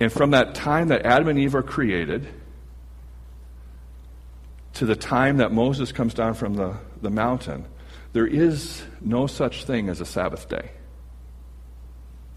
And 0.00 0.12
from 0.12 0.30
that 0.30 0.54
time 0.54 0.88
that 0.88 1.04
Adam 1.04 1.28
and 1.28 1.38
Eve 1.38 1.54
are 1.54 1.62
created, 1.62 2.28
to 4.74 4.86
the 4.86 4.94
time 4.94 5.38
that 5.38 5.52
Moses 5.52 5.90
comes 5.90 6.14
down 6.14 6.34
from 6.34 6.54
the, 6.54 6.76
the 7.02 7.10
mountain, 7.10 7.64
there 8.12 8.26
is 8.26 8.82
no 9.00 9.26
such 9.26 9.64
thing 9.64 9.88
as 9.88 10.00
a 10.00 10.04
Sabbath 10.04 10.48
day. 10.48 10.70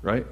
Right? 0.01 0.25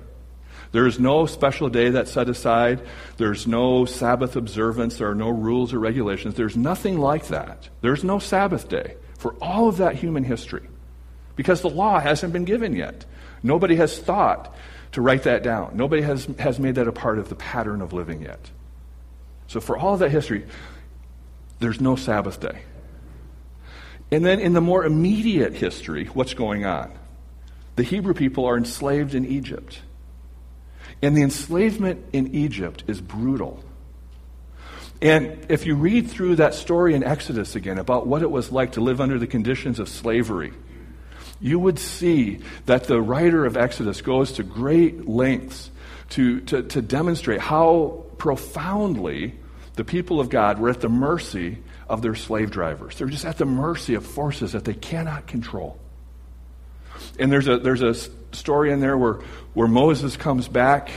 There 0.71 0.87
is 0.87 0.99
no 0.99 1.27
special 1.27 1.69
day 1.69 1.89
that's 1.89 2.11
set 2.11 2.29
aside. 2.29 2.81
There's 3.17 3.47
no 3.47 3.85
Sabbath 3.85 4.35
observance. 4.35 4.97
There 4.97 5.09
are 5.09 5.15
no 5.15 5.29
rules 5.29 5.73
or 5.73 5.79
regulations. 5.79 6.35
There's 6.35 6.57
nothing 6.57 6.99
like 6.99 7.27
that. 7.27 7.69
There's 7.81 8.03
no 8.03 8.19
Sabbath 8.19 8.69
day 8.69 8.95
for 9.17 9.35
all 9.41 9.67
of 9.67 9.77
that 9.77 9.95
human 9.95 10.23
history 10.23 10.67
because 11.35 11.61
the 11.61 11.69
law 11.69 11.99
hasn't 11.99 12.33
been 12.33 12.45
given 12.45 12.75
yet. 12.75 13.05
Nobody 13.43 13.75
has 13.75 13.97
thought 13.97 14.55
to 14.91 15.01
write 15.01 15.23
that 15.23 15.43
down. 15.43 15.75
Nobody 15.75 16.01
has, 16.01 16.25
has 16.39 16.59
made 16.59 16.75
that 16.75 16.87
a 16.87 16.91
part 16.91 17.19
of 17.19 17.29
the 17.29 17.35
pattern 17.35 17.81
of 17.81 17.93
living 17.93 18.21
yet. 18.23 18.49
So, 19.47 19.59
for 19.59 19.77
all 19.77 19.97
that 19.97 20.09
history, 20.09 20.45
there's 21.59 21.81
no 21.81 21.95
Sabbath 21.95 22.39
day. 22.39 22.61
And 24.11 24.25
then 24.25 24.39
in 24.39 24.53
the 24.53 24.61
more 24.61 24.85
immediate 24.85 25.53
history, 25.53 26.05
what's 26.05 26.33
going 26.33 26.65
on? 26.65 26.91
The 27.75 27.83
Hebrew 27.83 28.13
people 28.13 28.45
are 28.45 28.57
enslaved 28.57 29.13
in 29.13 29.25
Egypt. 29.25 29.81
And 31.01 31.15
the 31.15 31.21
enslavement 31.21 32.05
in 32.11 32.33
Egypt 32.35 32.83
is 32.87 32.99
brutal. 32.99 33.63
And 35.01 35.45
if 35.49 35.65
you 35.65 35.75
read 35.75 36.09
through 36.09 36.37
that 36.37 36.53
story 36.53 36.93
in 36.93 37.03
Exodus 37.03 37.55
again 37.55 37.77
about 37.77 38.05
what 38.05 38.21
it 38.21 38.29
was 38.29 38.51
like 38.51 38.73
to 38.73 38.81
live 38.81 38.99
under 38.99 39.17
the 39.17 39.27
conditions 39.27 39.79
of 39.79 39.87
slavery, 39.87 40.51
you 41.39 41.59
would 41.59 41.79
see 41.79 42.39
that 42.65 42.85
the 42.85 43.01
writer 43.01 43.45
of 43.45 43.55
Exodus 43.55 44.01
goes 44.01 44.33
to 44.33 44.43
great 44.43 45.07
lengths 45.07 45.71
to, 46.11 46.41
to, 46.41 46.63
to 46.63 46.81
demonstrate 46.81 47.39
how 47.39 48.03
profoundly 48.17 49.35
the 49.75 49.83
people 49.83 50.19
of 50.19 50.29
God 50.29 50.59
were 50.59 50.69
at 50.69 50.81
the 50.81 50.89
mercy 50.89 51.59
of 51.87 52.01
their 52.01 52.15
slave 52.15 52.51
drivers. 52.51 52.97
They're 52.97 53.07
just 53.07 53.25
at 53.25 53.37
the 53.37 53.45
mercy 53.45 53.95
of 53.95 54.05
forces 54.05 54.51
that 54.51 54.65
they 54.65 54.73
cannot 54.73 55.27
control. 55.27 55.79
And 57.17 57.31
there's 57.31 57.47
a, 57.47 57.57
there's 57.57 57.81
a 57.81 57.95
story 58.35 58.71
in 58.71 58.81
there 58.81 58.97
where, 58.97 59.19
where 59.53 59.67
Moses 59.67 60.17
comes 60.17 60.47
back 60.47 60.91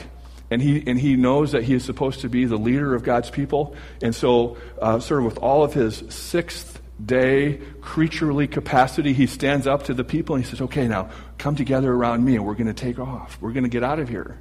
and 0.51 0.61
he, 0.61 0.83
and 0.87 0.99
he 0.99 1.17
knows 1.17 1.53
that 1.53 1.63
he 1.63 1.75
is 1.75 1.85
supposed 1.85 2.21
to 2.21 2.29
be 2.29 2.45
the 2.45 2.59
leader 2.59 2.95
of 2.95 3.05
God's 3.05 3.31
people. 3.31 3.77
And 4.03 4.15
so, 4.15 4.59
uh, 4.81 4.99
sort 5.01 5.21
of 5.21 5.27
with 5.27 5.39
all 5.39 5.65
of 5.65 5.73
his 5.73 6.03
sixth 6.11 6.82
day 7.05 7.61
creaturely 7.81 8.47
capacity, 8.47 9.13
he 9.13 9.27
stands 9.27 9.67
up 9.67 9.85
to 9.85 9.95
the 9.95 10.05
people 10.05 10.35
and 10.35 10.45
he 10.45 10.51
says, 10.51 10.61
Okay, 10.61 10.87
now 10.89 11.11
come 11.39 11.57
together 11.57 11.93
around 11.93 12.25
me 12.25 12.37
and 12.37 12.45
we're 12.45 12.55
going 12.55 12.67
to 12.67 12.75
take 12.75 12.99
off. 12.99 13.39
We're 13.41 13.53
going 13.53 13.65
to 13.65 13.71
get 13.71 13.83
out 13.83 13.99
of 13.99 14.09
here. 14.09 14.39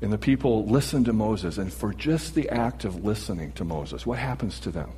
And 0.00 0.12
the 0.12 0.18
people 0.18 0.66
listen 0.66 1.04
to 1.04 1.12
Moses. 1.12 1.58
And 1.58 1.72
for 1.72 1.92
just 1.92 2.34
the 2.34 2.48
act 2.50 2.84
of 2.84 3.04
listening 3.04 3.52
to 3.52 3.64
Moses, 3.64 4.06
what 4.06 4.18
happens 4.18 4.60
to 4.60 4.70
them? 4.70 4.90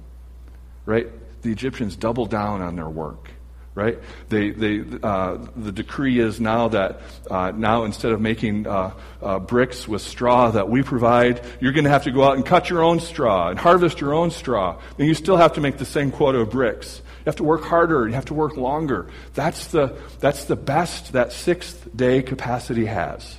Right? 0.85 1.09
The 1.43 1.51
Egyptians 1.51 1.97
double 1.97 2.27
down 2.27 2.61
on 2.61 2.77
their 2.77 2.89
work. 2.89 3.31
Right? 3.73 3.99
They, 4.29 4.51
they, 4.51 4.85
uh, 5.03 5.39
the 5.55 5.71
decree 5.71 6.19
is 6.19 6.41
now 6.41 6.69
that 6.69 7.01
uh, 7.31 7.53
now 7.53 7.85
instead 7.85 8.11
of 8.11 8.21
making 8.21 8.67
uh, 8.67 8.93
uh 9.23 9.39
bricks 9.39 9.87
with 9.87 10.03
straw 10.03 10.51
that 10.51 10.69
we 10.69 10.83
provide, 10.83 11.47
you're 11.61 11.73
going 11.73 11.85
to 11.85 11.91
have 11.91 12.05
to 12.05 12.11
go 12.11 12.25
out 12.25 12.35
and 12.35 12.45
cut 12.45 12.69
your 12.69 12.83
own 12.83 12.99
straw 12.99 13.49
and 13.49 13.59
harvest 13.59 14.01
your 14.01 14.13
own 14.13 14.33
straw. 14.33 14.77
And 14.99 15.07
you 15.07 15.15
still 15.15 15.37
have 15.37 15.53
to 15.53 15.61
make 15.61 15.79
the 15.79 15.85
same 15.85 16.11
quota 16.11 16.41
of 16.41 16.51
bricks. 16.51 17.01
You 17.21 17.25
have 17.27 17.37
to 17.37 17.45
work 17.45 17.65
harder. 17.65 18.09
You 18.09 18.15
have 18.15 18.25
to 18.27 18.35
work 18.35 18.57
longer. 18.57 19.09
That's 19.35 19.69
the, 19.69 19.97
that's 20.19 20.45
the 20.45 20.57
best 20.57 21.13
that 21.13 21.33
sixth 21.33 21.95
day 21.95 22.23
capacity 22.23 22.87
has. 22.87 23.37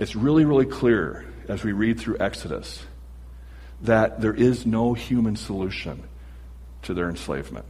It's 0.00 0.16
really, 0.16 0.46
really 0.46 0.64
clear 0.64 1.26
as 1.48 1.62
we 1.62 1.72
read 1.72 2.00
through 2.00 2.16
Exodus 2.18 2.82
that 3.82 4.20
there 4.22 4.32
is 4.32 4.64
no 4.64 4.94
human 4.94 5.36
solution 5.36 6.02
to 6.82 6.94
their 6.94 7.08
enslavement. 7.08 7.66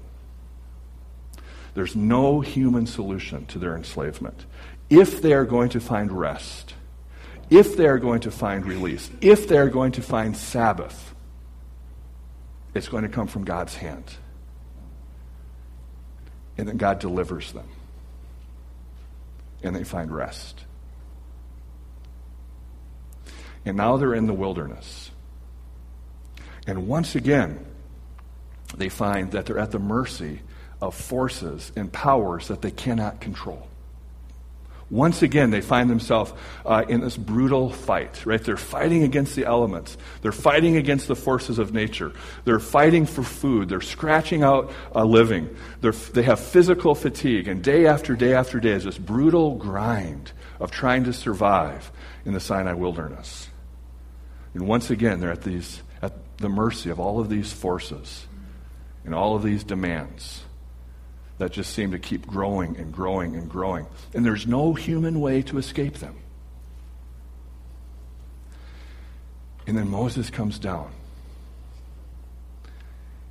There's 1.75 1.95
no 1.95 2.41
human 2.41 2.87
solution 2.87 3.47
to 3.47 3.59
their 3.59 3.77
enslavement. 3.77 4.45
If 4.89 5.23
they 5.23 5.33
are 5.33 5.45
going 5.45 5.69
to 5.71 5.81
find 5.81 6.11
rest, 6.11 6.75
if 7.49 7.77
they 7.77 7.87
are 7.87 7.99
going 7.99 8.21
to 8.21 8.31
find 8.31 8.65
release, 8.65 9.11
if 9.21 9.49
they 9.49 9.59
are 9.59 9.69
going 9.69 9.93
to 9.93 10.03
find 10.03 10.37
Sabbath, 10.37 11.15
it's 12.75 12.89
going 12.89 13.03
to 13.03 13.09
come 13.09 13.27
from 13.27 13.45
God's 13.45 13.75
hand. 13.75 14.05
And 16.57 16.69
then 16.69 16.77
God 16.77 16.99
delivers 16.99 17.53
them. 17.53 17.69
And 19.63 19.75
they 19.75 19.85
find 19.85 20.15
rest. 20.15 20.65
And 23.65 23.77
now 23.77 23.97
they're 23.97 24.15
in 24.15 24.27
the 24.27 24.33
wilderness. 24.33 25.11
And 26.67 26.87
once 26.87 27.15
again, 27.15 27.67
they 28.81 28.89
find 28.89 29.33
that 29.33 29.47
they're 29.47 29.59
at 29.59 29.71
the 29.71 29.79
mercy 29.79 30.41
of 30.81 30.95
forces 30.95 31.73
and 31.77 31.93
powers 31.93 32.49
that 32.49 32.63
they 32.63 32.71
cannot 32.71 33.21
control. 33.21 33.67
Once 34.91 35.23
again, 35.23 35.51
they 35.53 35.61
find 35.61 35.89
themselves 35.89 36.33
uh, 36.67 36.85
in 36.89 37.01
this 37.01 37.17
brutal 37.17 37.71
fight, 37.71 38.27
right? 38.27 38.43
They're 38.43 38.57
fighting 38.57 39.05
against 39.05 39.37
the 39.37 39.45
elements. 39.45 39.97
They're 40.21 40.33
fighting 40.33 40.77
against 40.77 41.07
the 41.07 41.15
forces 41.15 41.61
of 41.61 41.73
nature. 41.73 42.13
They're 42.45 42.59
fighting 42.59 43.07
for 43.07 43.23
food. 43.23 43.69
They're 43.69 43.81
scratching 43.81 44.43
out 44.43 44.73
a 44.93 45.05
living. 45.05 45.55
They're, 45.81 45.93
they 45.93 46.25
have 46.25 46.41
physical 46.41 46.97
fatigue. 46.97 47.47
And 47.47 47.63
day 47.63 47.87
after 47.87 48.17
day 48.17 48.35
after 48.35 48.59
day 48.59 48.73
is 48.73 48.83
this 48.83 48.99
brutal 48.99 49.55
grind 49.55 50.33
of 50.59 50.73
trying 50.73 51.05
to 51.05 51.13
survive 51.13 51.93
in 52.25 52.33
the 52.33 52.41
Sinai 52.41 52.73
wilderness. 52.73 53.49
And 54.55 54.67
once 54.67 54.91
again, 54.91 55.21
they're 55.21 55.31
at, 55.31 55.43
these, 55.43 55.83
at 56.03 56.15
the 56.39 56.49
mercy 56.49 56.91
of 56.91 56.99
all 56.99 57.21
of 57.21 57.29
these 57.29 57.53
forces 57.53 58.27
and 59.05 59.15
all 59.15 59.35
of 59.37 59.43
these 59.43 59.65
demands 59.65 60.43
that 61.39 61.53
just 61.53 61.73
seem 61.73 61.93
to 61.93 61.99
keep 61.99 62.27
growing 62.27 62.77
and 62.77 62.93
growing 62.93 63.35
and 63.35 63.49
growing. 63.49 63.87
And 64.13 64.25
there's 64.27 64.47
no 64.47 64.75
human 64.75 65.21
way 65.21 65.43
to 65.43 65.59
escape 65.59 65.95
them. 65.95 66.17
And 69.67 69.79
then 69.79 69.89
Moses 69.89 70.31
comes 70.31 70.59
down 70.59 70.91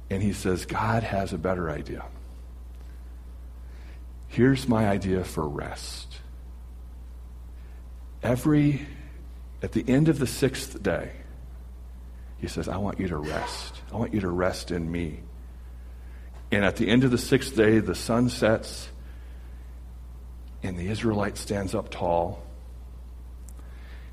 and 0.10 0.24
he 0.24 0.34
says, 0.34 0.66
God 0.66 1.04
has 1.04 1.34
a 1.34 1.38
better 1.38 1.70
idea. 1.70 2.04
Here's 4.28 4.68
my 4.68 4.88
idea 4.88 5.24
for 5.24 5.48
rest. 5.48 6.18
Every, 8.24 8.88
at 9.62 9.74
the 9.74 9.84
end 9.88 10.10
of 10.10 10.20
the 10.20 10.28
sixth 10.28 10.82
day, 10.82 11.12
he 12.38 12.48
says, 12.48 12.68
I 12.68 12.78
want 12.78 13.00
you 13.00 13.08
to 13.10 13.18
rest. 13.18 13.76
I 13.92 13.98
want 13.98 14.14
you 14.14 14.22
to 14.22 14.30
rest 14.30 14.72
in 14.72 14.92
me. 14.92 15.20
And 16.52 16.66
at 16.66 16.78
the 16.78 16.88
end 16.88 17.04
of 17.04 17.12
the 17.12 17.18
sixth 17.18 17.56
day, 17.56 17.80
the 17.80 17.96
sun 17.96 18.30
sets, 18.30 18.90
and 20.64 20.78
the 20.78 20.88
Israelite 20.88 21.38
stands 21.38 21.76
up 21.76 21.90
tall, 21.90 22.44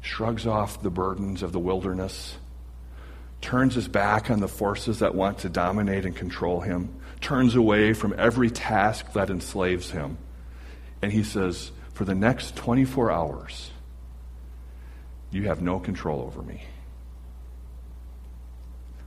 shrugs 0.00 0.46
off 0.46 0.82
the 0.82 0.90
burdens 0.90 1.42
of 1.42 1.52
the 1.52 1.58
wilderness, 1.58 2.36
turns 3.40 3.74
his 3.74 3.88
back 3.88 4.30
on 4.30 4.40
the 4.40 4.48
forces 4.48 4.98
that 4.98 5.14
want 5.14 5.38
to 5.38 5.48
dominate 5.48 6.04
and 6.04 6.14
control 6.14 6.60
him, 6.60 6.94
turns 7.20 7.54
away 7.54 7.92
from 7.92 8.14
every 8.18 8.50
task 8.50 9.12
that 9.14 9.30
enslaves 9.30 9.90
him. 9.90 10.18
And 11.02 11.12
he 11.12 11.22
says, 11.22 11.70
For 11.94 12.04
the 12.04 12.14
next 12.14 12.54
24 12.56 13.10
hours, 13.10 13.70
you 15.30 15.44
have 15.44 15.62
no 15.62 15.78
control 15.78 16.22
over 16.22 16.42
me. 16.42 16.62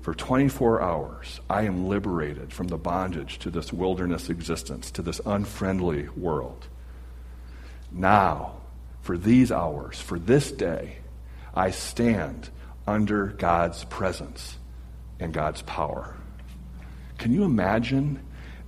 For 0.10 0.16
24 0.16 0.82
hours, 0.82 1.40
I 1.52 1.66
am 1.66 1.88
liberated 1.88 2.52
from 2.52 2.68
the 2.68 2.80
bondage 2.80 3.38
to 3.38 3.52
this 3.52 3.72
wilderness 3.72 4.28
existence, 4.32 4.90
to 4.90 5.04
this 5.04 5.22
unfriendly 5.24 6.08
world. 6.18 6.68
Now, 7.92 8.56
for 9.02 9.20
these 9.20 9.52
hours, 9.52 10.02
for 10.02 10.18
this 10.18 10.52
day, 10.52 10.98
I 11.54 11.70
stand 11.70 12.50
under 12.88 13.28
God's 13.28 13.84
presence 13.84 14.58
and 15.20 15.32
God's 15.32 15.62
power. 15.62 16.18
Can 17.20 17.32
you 17.32 17.44
imagine 17.44 18.20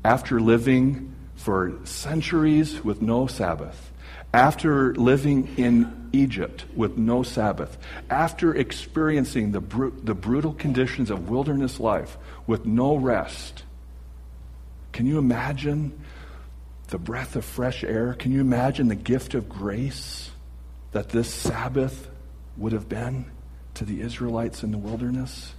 after 0.05 0.39
living 0.39 1.15
for 1.33 1.73
centuries 1.85 2.83
with 2.83 3.01
no 3.01 3.25
Sabbath, 3.25 3.91
after 4.31 4.93
living 4.93 5.55
in 5.57 6.00
Egypt 6.13 6.65
with 6.75 6.97
no 6.97 7.23
Sabbath, 7.23 7.77
after 8.09 8.55
experiencing 8.55 9.51
the, 9.51 9.59
the 10.03 10.15
brutal 10.15 10.53
conditions 10.53 11.09
of 11.09 11.29
wilderness 11.29 11.79
life 11.79 12.17
with 12.47 12.65
no 12.65 12.95
rest, 12.95 13.63
can 14.91 15.05
you 15.05 15.17
imagine 15.17 15.99
the 16.87 16.97
breath 16.97 17.35
of 17.35 17.45
fresh 17.45 17.83
air? 17.83 18.13
Can 18.13 18.31
you 18.31 18.41
imagine 18.41 18.87
the 18.87 18.95
gift 18.95 19.33
of 19.33 19.47
grace 19.47 20.31
that 20.91 21.09
this 21.09 21.33
Sabbath 21.33 22.09
would 22.57 22.73
have 22.73 22.89
been 22.89 23.25
to 23.75 23.85
the 23.85 24.01
Israelites 24.01 24.63
in 24.63 24.71
the 24.71 24.77
wilderness? 24.77 25.53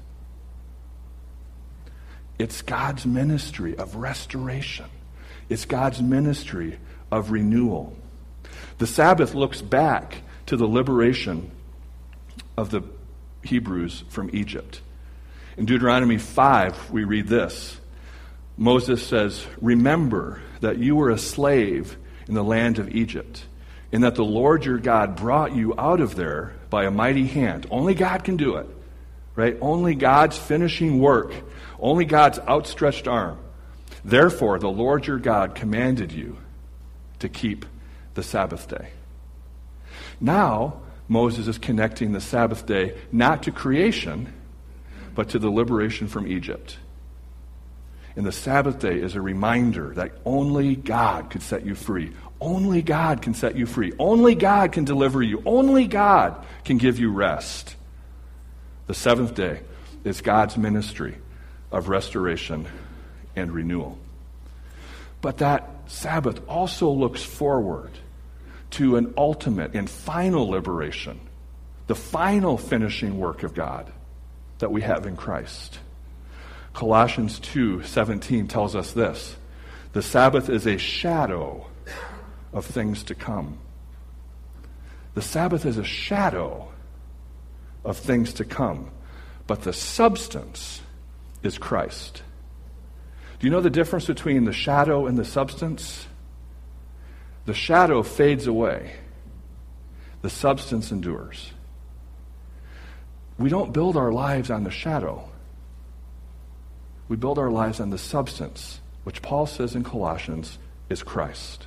It's 2.38 2.61
God's 2.62 3.07
ministry 3.07 3.77
of 3.77 3.97
restoration. 3.97 4.87
It's 5.49 5.65
God's 5.65 6.03
ministry 6.03 6.79
of 7.11 7.31
renewal. 7.31 7.97
The 8.79 8.87
Sabbath 8.87 9.35
looks 9.35 9.62
back 9.62 10.17
to 10.46 10.57
the 10.57 10.66
liberation 10.66 11.50
of 12.57 12.70
the 12.70 12.83
Hebrews 13.42 14.05
from 14.09 14.31
Egypt. 14.33 14.81
In 15.57 15.66
Deuteronomy 15.66 16.18
5, 16.18 16.90
we 16.90 17.05
read 17.05 17.28
this 17.28 17.78
Moses 18.57 19.07
says, 19.07 19.46
Remember 19.61 20.40
that 20.61 20.78
you 20.78 20.96
were 20.96 21.11
a 21.11 21.18
slave 21.18 21.96
in 22.28 22.35
the 22.35 22.44
land 22.44 22.78
of 22.78 22.94
Egypt, 22.94 23.44
and 23.90 24.05
that 24.05 24.14
the 24.14 24.24
Lord 24.24 24.64
your 24.64 24.78
God 24.78 25.16
brought 25.16 25.55
you 25.55 25.74
out 25.78 26.00
of 26.00 26.14
there 26.14 26.55
by 26.70 26.85
a 26.85 26.90
mighty 26.90 27.26
hand. 27.26 27.66
Only 27.70 27.94
God 27.94 28.24
can 28.24 28.37
do 28.37 28.57
it, 28.57 28.66
right? 29.35 29.57
Only 29.61 29.94
God's 29.94 30.38
finishing 30.38 31.00
work, 31.00 31.35
only 31.78 32.05
God's 32.05 32.38
outstretched 32.38 33.09
arm. 33.09 33.38
Therefore, 34.05 34.59
the 34.59 34.70
Lord 34.70 35.07
your 35.07 35.18
God 35.18 35.55
commanded 35.55 36.12
you 36.12 36.38
to 37.18 37.28
keep 37.28 37.66
the 38.14 38.22
Sabbath 38.22 38.68
day. 38.68 38.90
Now, 40.22 40.80
Moses 41.08 41.48
is 41.48 41.58
connecting 41.58 42.12
the 42.12 42.20
Sabbath 42.20 42.64
day 42.64 42.96
not 43.11 43.42
to 43.42 43.50
creation, 43.50 44.32
but 45.16 45.30
to 45.30 45.38
the 45.40 45.50
liberation 45.50 46.06
from 46.06 46.28
Egypt. 46.28 46.78
And 48.14 48.24
the 48.24 48.32
Sabbath 48.32 48.78
day 48.78 49.00
is 49.00 49.16
a 49.16 49.20
reminder 49.20 49.92
that 49.94 50.12
only 50.24 50.76
God 50.76 51.28
could 51.30 51.42
set 51.42 51.66
you 51.66 51.74
free. 51.74 52.12
Only 52.40 52.82
God 52.82 53.20
can 53.20 53.35
set 53.35 53.56
you 53.56 53.66
free. 53.66 53.92
Only 53.98 54.35
God 54.37 54.72
can 54.72 54.85
deliver 54.85 55.22
you. 55.22 55.42
Only 55.44 55.87
God 55.87 56.46
can 56.64 56.78
give 56.78 56.98
you 56.98 57.11
rest. 57.11 57.74
The 58.87 58.94
seventh 58.94 59.35
day 59.35 59.61
is 60.04 60.20
God's 60.20 60.56
ministry 60.56 61.16
of 61.72 61.88
restoration 61.88 62.66
and 63.35 63.50
renewal. 63.50 63.98
But 65.20 65.38
that 65.38 65.68
Sabbath 65.87 66.40
also 66.48 66.90
looks 66.90 67.22
forward 67.22 67.90
to 68.72 68.96
an 68.96 69.14
ultimate 69.16 69.74
and 69.74 69.88
final 69.88 70.48
liberation, 70.48 71.20
the 71.87 71.94
final 71.94 72.56
finishing 72.58 73.18
work 73.18 73.42
of 73.42 73.54
God 73.54 73.92
that 74.58 74.70
we 74.70 74.82
have 74.82 75.06
in 75.06 75.16
Christ. 75.16 75.78
Colossians 76.72 77.38
2:17 77.40 78.48
tells 78.48 78.74
us 78.74 78.92
this. 78.92 79.37
The 79.92 80.02
Sabbath 80.02 80.48
is 80.48 80.66
a 80.66 80.78
shadow 80.78 81.66
of 82.52 82.64
things 82.64 83.02
to 83.04 83.14
come. 83.14 83.58
The 85.14 85.22
Sabbath 85.22 85.66
is 85.66 85.76
a 85.76 85.85
shadow 85.85 86.68
of 87.85 87.98
things 87.98 88.32
to 88.35 88.44
come, 88.44 88.90
but 89.46 89.62
the 89.62 89.72
substance 89.72 90.80
is 91.42 91.58
Christ. 91.58 92.22
Do 93.38 93.46
you 93.46 93.50
know 93.50 93.61
the 93.61 93.70
difference 93.70 94.06
between 94.06 94.44
the 94.44 94.52
shadow 94.52 95.06
and 95.06 95.18
the 95.18 95.24
substance? 95.24 96.06
The 97.44 97.55
shadow 97.55 98.02
fades 98.02 98.46
away, 98.46 98.92
the 100.22 100.31
substance 100.31 100.92
endures. 100.92 101.52
We 103.38 103.48
don't 103.48 103.72
build 103.72 103.96
our 103.96 104.12
lives 104.12 104.50
on 104.50 104.62
the 104.62 104.70
shadow. 104.70 105.28
We 107.09 107.16
build 107.16 107.38
our 107.38 107.50
lives 107.50 107.81
on 107.81 107.90
the 107.90 107.98
substance, 107.98 108.81
which 109.05 109.22
Paul 109.22 109.46
says 109.46 109.74
in 109.74 109.83
Colossians 109.83 110.59
is 110.88 111.02
Christ. 111.02 111.66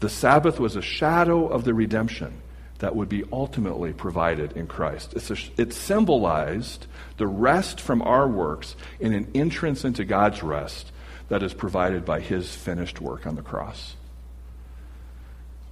The 0.00 0.10
Sabbath 0.10 0.60
was 0.60 0.76
a 0.76 0.82
shadow 0.82 1.46
of 1.46 1.64
the 1.64 1.72
redemption 1.72 2.42
that 2.80 2.94
would 2.94 3.08
be 3.08 3.24
ultimately 3.32 3.94
provided 3.94 4.52
in 4.52 4.66
Christ. 4.66 5.14
A, 5.14 5.60
it 5.60 5.72
symbolized 5.72 6.86
the 7.16 7.26
rest 7.26 7.80
from 7.80 8.02
our 8.02 8.28
works 8.28 8.76
in 9.00 9.14
an 9.14 9.30
entrance 9.34 9.84
into 9.84 10.04
God's 10.04 10.42
rest 10.42 10.92
that 11.28 11.42
is 11.42 11.54
provided 11.54 12.04
by 12.04 12.20
his 12.20 12.54
finished 12.54 13.00
work 13.00 13.26
on 13.26 13.36
the 13.36 13.42
cross. 13.42 13.96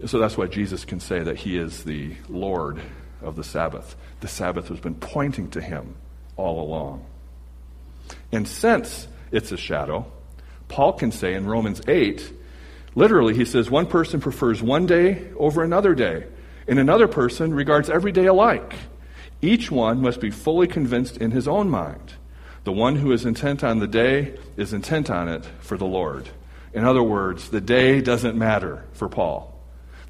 So 0.06 0.18
that's 0.18 0.36
why 0.36 0.46
Jesus 0.46 0.84
can 0.84 1.00
say 1.00 1.20
that 1.20 1.36
he 1.36 1.56
is 1.56 1.84
the 1.84 2.14
Lord 2.28 2.80
of 3.20 3.36
the 3.36 3.44
Sabbath. 3.44 3.94
The 4.20 4.28
Sabbath 4.28 4.68
has 4.68 4.80
been 4.80 4.96
pointing 4.96 5.50
to 5.50 5.60
him 5.60 5.94
all 6.36 6.60
along. 6.60 7.04
And 8.32 8.48
since 8.48 9.06
it's 9.30 9.52
a 9.52 9.56
shadow, 9.56 10.10
Paul 10.68 10.94
can 10.94 11.12
say 11.12 11.34
in 11.34 11.46
Romans 11.46 11.80
8, 11.86 12.32
literally, 12.94 13.34
he 13.34 13.44
says, 13.44 13.70
one 13.70 13.86
person 13.86 14.20
prefers 14.20 14.62
one 14.62 14.86
day 14.86 15.28
over 15.36 15.62
another 15.62 15.94
day, 15.94 16.26
and 16.66 16.78
another 16.78 17.08
person 17.08 17.54
regards 17.54 17.88
every 17.88 18.12
day 18.12 18.26
alike. 18.26 18.74
Each 19.40 19.70
one 19.70 20.00
must 20.00 20.20
be 20.20 20.30
fully 20.30 20.66
convinced 20.66 21.16
in 21.16 21.30
his 21.30 21.46
own 21.46 21.68
mind. 21.68 22.14
The 22.64 22.72
one 22.72 22.96
who 22.96 23.12
is 23.12 23.24
intent 23.24 23.62
on 23.64 23.80
the 23.80 23.88
day 23.88 24.38
is 24.56 24.72
intent 24.72 25.10
on 25.10 25.28
it 25.28 25.44
for 25.60 25.76
the 25.76 25.84
Lord. 25.84 26.28
In 26.72 26.84
other 26.84 27.02
words, 27.02 27.50
the 27.50 27.60
day 27.60 28.00
doesn't 28.00 28.38
matter 28.38 28.84
for 28.92 29.08
Paul. 29.08 29.51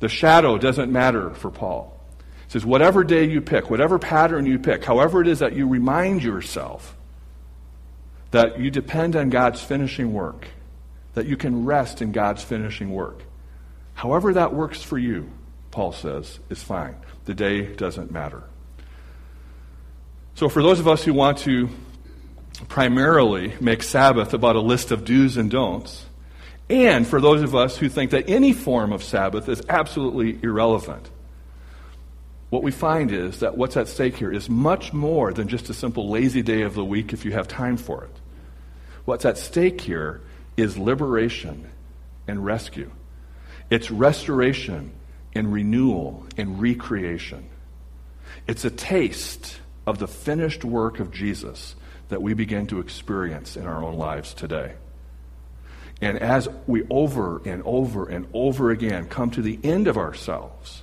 The 0.02 0.08
shadow 0.08 0.58
doesn't 0.58 0.90
matter 0.90 1.30
for 1.30 1.50
Paul. 1.50 1.96
He 2.18 2.50
says, 2.50 2.66
whatever 2.66 3.04
day 3.04 3.24
you 3.24 3.40
pick, 3.40 3.70
whatever 3.70 3.98
pattern 3.98 4.46
you 4.46 4.58
pick, 4.58 4.84
however 4.84 5.22
it 5.22 5.28
is 5.28 5.38
that 5.38 5.54
you 5.54 5.68
remind 5.68 6.24
yourself 6.24 6.96
that 8.32 8.58
you 8.58 8.70
depend 8.70 9.14
on 9.14 9.30
God's 9.30 9.62
finishing 9.62 10.12
work, 10.12 10.48
that 11.14 11.26
you 11.26 11.36
can 11.36 11.64
rest 11.64 12.02
in 12.02 12.10
God's 12.10 12.42
finishing 12.42 12.90
work, 12.90 13.22
However, 13.94 14.32
that 14.34 14.52
works 14.52 14.82
for 14.82 14.98
you, 14.98 15.30
Paul 15.70 15.92
says, 15.92 16.40
is 16.50 16.62
fine. 16.62 16.96
The 17.24 17.34
day 17.34 17.74
doesn't 17.74 18.10
matter. 18.10 18.42
So, 20.34 20.48
for 20.48 20.62
those 20.62 20.80
of 20.80 20.88
us 20.88 21.04
who 21.04 21.14
want 21.14 21.38
to 21.38 21.68
primarily 22.68 23.54
make 23.60 23.82
Sabbath 23.82 24.34
about 24.34 24.56
a 24.56 24.60
list 24.60 24.90
of 24.90 25.04
do's 25.04 25.36
and 25.36 25.50
don'ts, 25.50 26.04
and 26.72 27.06
for 27.06 27.20
those 27.20 27.42
of 27.42 27.54
us 27.54 27.76
who 27.76 27.90
think 27.90 28.12
that 28.12 28.30
any 28.30 28.54
form 28.54 28.92
of 28.92 29.04
Sabbath 29.04 29.46
is 29.46 29.60
absolutely 29.68 30.42
irrelevant, 30.42 31.10
what 32.48 32.62
we 32.62 32.70
find 32.70 33.12
is 33.12 33.40
that 33.40 33.58
what's 33.58 33.76
at 33.76 33.88
stake 33.88 34.16
here 34.16 34.32
is 34.32 34.48
much 34.48 34.94
more 34.94 35.34
than 35.34 35.48
just 35.48 35.68
a 35.68 35.74
simple 35.74 36.08
lazy 36.08 36.40
day 36.40 36.62
of 36.62 36.72
the 36.72 36.84
week 36.84 37.12
if 37.12 37.26
you 37.26 37.32
have 37.32 37.46
time 37.46 37.76
for 37.76 38.04
it. 38.04 38.20
What's 39.04 39.26
at 39.26 39.36
stake 39.36 39.82
here 39.82 40.22
is 40.56 40.78
liberation 40.78 41.70
and 42.26 42.42
rescue. 42.42 42.90
It's 43.68 43.90
restoration 43.90 44.92
and 45.34 45.52
renewal 45.52 46.26
and 46.38 46.58
recreation. 46.58 47.50
It's 48.46 48.64
a 48.64 48.70
taste 48.70 49.60
of 49.86 49.98
the 49.98 50.08
finished 50.08 50.64
work 50.64 51.00
of 51.00 51.10
Jesus 51.10 51.74
that 52.08 52.22
we 52.22 52.32
begin 52.32 52.66
to 52.68 52.80
experience 52.80 53.58
in 53.58 53.66
our 53.66 53.84
own 53.84 53.96
lives 53.98 54.32
today. 54.32 54.74
And 56.02 56.18
as 56.18 56.48
we 56.66 56.82
over 56.90 57.40
and 57.46 57.62
over 57.64 58.08
and 58.08 58.26
over 58.34 58.72
again 58.72 59.06
come 59.06 59.30
to 59.30 59.40
the 59.40 59.58
end 59.62 59.86
of 59.86 59.96
ourselves, 59.96 60.82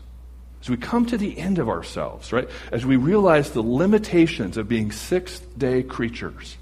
as 0.62 0.70
we 0.70 0.78
come 0.78 1.06
to 1.08 1.18
the 1.18 1.38
end 1.38 1.60
of 1.60 1.68
ourselves, 1.68 2.32
right, 2.32 2.50
as 2.72 2.86
we 2.86 2.96
realize 2.96 3.52
the 3.52 3.62
limitations 3.62 4.56
of 4.56 4.70
being 4.70 4.94
sixth 4.94 5.46
day 5.60 5.84
creatures, 5.84 6.58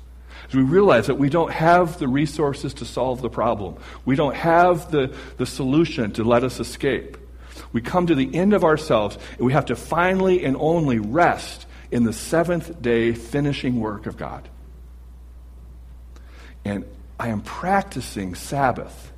as 0.47 0.55
we 0.55 0.63
realize 0.63 1.05
that 1.05 1.19
we 1.19 1.29
don't 1.29 1.51
have 1.51 1.99
the 1.99 2.07
resources 2.07 2.73
to 2.75 2.85
solve 2.85 3.21
the 3.21 3.29
problem, 3.29 3.77
we 4.05 4.15
don't 4.15 4.35
have 4.35 4.89
the, 4.89 5.15
the 5.37 5.45
solution 5.45 6.11
to 6.13 6.23
let 6.23 6.43
us 6.43 6.59
escape, 6.59 7.15
we 7.73 7.81
come 7.81 8.07
to 8.07 8.15
the 8.15 8.33
end 8.33 8.53
of 8.53 8.63
ourselves 8.63 9.19
and 9.37 9.45
we 9.45 9.53
have 9.53 9.65
to 9.65 9.75
finally 9.75 10.43
and 10.43 10.57
only 10.59 10.97
rest 10.97 11.67
in 11.91 12.05
the 12.05 12.13
seventh 12.13 12.81
day 12.81 13.13
finishing 13.13 13.79
work 13.79 14.07
of 14.07 14.17
God. 14.17 14.49
And 16.65 16.85
I 17.19 17.29
am 17.29 17.41
practicing 17.41 18.35
Sabbath 18.35 19.11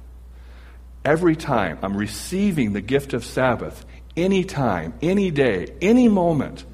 every 1.04 1.36
time 1.36 1.80
I'm 1.82 1.96
receiving 1.96 2.74
the 2.74 2.82
gift 2.82 3.14
of 3.14 3.26
Sabbath, 3.26 3.86
any 4.16 4.44
time, 4.44 4.94
any 5.02 5.32
day, 5.32 5.76
any 5.82 6.08
moment, 6.08 6.66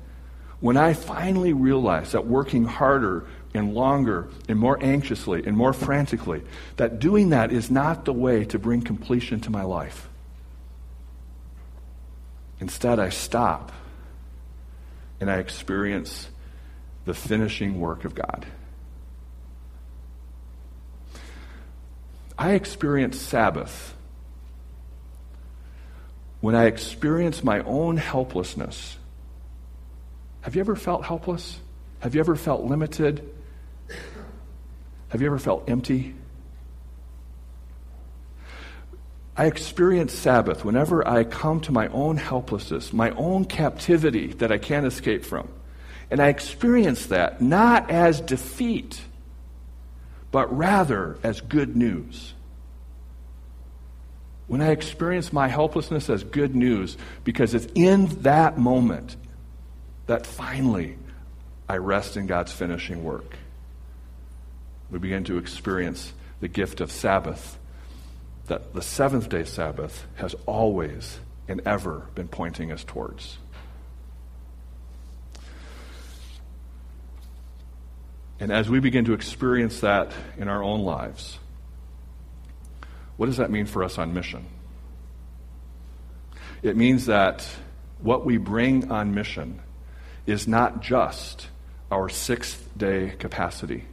when 0.60 0.78
I 0.78 0.94
finally 0.94 1.54
realize 1.54 2.14
that 2.14 2.26
working 2.26 2.66
harder 2.66 3.26
and 3.54 3.74
longer 3.74 4.30
and 4.50 4.60
more 4.60 4.78
anxiously 4.82 5.46
and 5.46 5.56
more 5.56 5.74
frantically, 5.74 6.44
that 6.78 7.00
doing 7.00 7.30
that 7.30 7.52
is 7.52 7.70
not 7.70 8.06
the 8.06 8.14
way 8.14 8.46
to 8.46 8.60
bring 8.60 8.82
completion 8.82 9.40
to 9.42 9.50
my 9.50 9.64
life. 9.64 10.10
Instead, 12.60 13.00
I 13.00 13.10
stop 13.10 13.72
and 15.20 15.30
I 15.30 15.38
experience 15.38 16.30
the 17.06 17.14
finishing 17.14 17.80
work 17.80 18.06
of 18.06 18.16
God. 18.16 18.46
I 22.38 22.54
experience 22.54 23.20
Sabbath 23.20 23.94
when 26.42 26.56
I 26.56 26.66
experience 26.66 27.44
my 27.44 27.62
own 27.62 27.98
helplessness. 27.98 28.98
Have 30.42 30.56
you 30.56 30.62
ever 30.62 30.76
felt 30.76 31.06
helpless? 31.06 31.60
Have 32.02 32.14
you 32.14 32.20
ever 32.20 32.36
felt 32.36 32.64
limited? 32.64 33.28
Have 35.10 35.22
you 35.22 35.28
ever 35.28 35.40
felt 35.40 35.70
empty? 35.70 36.14
I 39.38 39.48
experience 39.48 40.14
Sabbath 40.14 40.64
whenever 40.64 41.06
I 41.08 41.24
come 41.24 41.62
to 41.62 41.72
my 41.72 41.88
own 41.88 42.18
helplessness, 42.18 42.94
my 42.94 43.10
own 43.12 43.46
captivity 43.46 44.28
that 44.34 44.52
I 44.52 44.58
can't 44.58 44.86
escape 44.86 45.26
from. 45.26 45.50
And 46.12 46.22
I 46.22 46.28
experience 46.28 47.08
that 47.08 47.42
not 47.42 47.90
as 47.90 48.22
defeat, 48.22 49.02
but 50.32 50.56
rather 50.56 51.18
as 51.24 51.42
good 51.42 51.76
news. 51.76 52.34
When 54.48 54.62
I 54.62 54.72
experience 54.72 55.34
my 55.34 55.48
helplessness 55.48 56.10
as 56.10 56.24
good 56.24 56.56
news, 56.56 56.98
because 57.24 57.54
it's 57.54 57.68
in 57.74 58.08
that 58.22 58.58
moment 58.58 59.16
that 60.06 60.28
finally 60.28 60.98
I 61.68 61.78
rest 61.78 62.16
in 62.16 62.28
God's 62.28 62.52
finishing 62.52 63.04
work. 63.04 63.38
We 64.92 65.00
begin 65.00 65.24
to 65.26 65.38
experience 65.38 66.14
the 66.42 66.48
gift 66.48 66.80
of 66.80 66.92
Sabbath 66.92 67.58
that 68.48 68.74
the 68.74 68.82
seventh 68.82 69.30
day 69.30 69.44
Sabbath 69.44 70.06
has 70.16 70.36
always 70.46 71.20
and 71.48 71.62
ever 71.66 72.08
been 72.14 72.28
pointing 72.28 72.72
us 72.72 72.84
towards. 72.84 73.38
And 78.40 78.52
as 78.52 78.70
we 78.70 78.80
begin 78.80 79.06
to 79.06 79.14
experience 79.14 79.80
that 79.80 80.12
in 80.38 80.48
our 80.48 80.62
own 80.62 80.82
lives, 80.82 81.40
what 83.18 83.28
does 83.28 83.38
that 83.38 83.50
mean 83.50 83.66
for 83.66 83.84
us 83.84 83.98
on 83.98 84.14
mission? 84.14 84.46
It 86.62 86.76
means 86.76 87.06
that 87.06 87.48
what 88.02 88.26
we 88.26 88.38
bring 88.38 88.92
on 88.92 89.14
mission 89.14 89.62
is 90.26 90.48
not 90.48 90.82
just 90.82 91.48
our 91.92 92.10
sixth 92.10 92.70
day 92.78 93.14
capacity. 93.18 93.86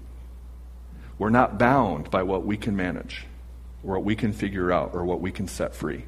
We're 1.19 1.31
not 1.31 1.59
bound 1.59 2.11
by 2.11 2.25
what 2.25 2.45
we 2.45 2.57
can 2.57 2.75
manage 2.75 3.27
or 3.85 3.95
what 3.95 4.05
we 4.05 4.17
can 4.17 4.33
figure 4.33 4.73
out 4.73 4.95
or 4.95 5.05
what 5.05 5.21
we 5.21 5.31
can 5.31 5.47
set 5.47 5.75
free. 5.75 6.05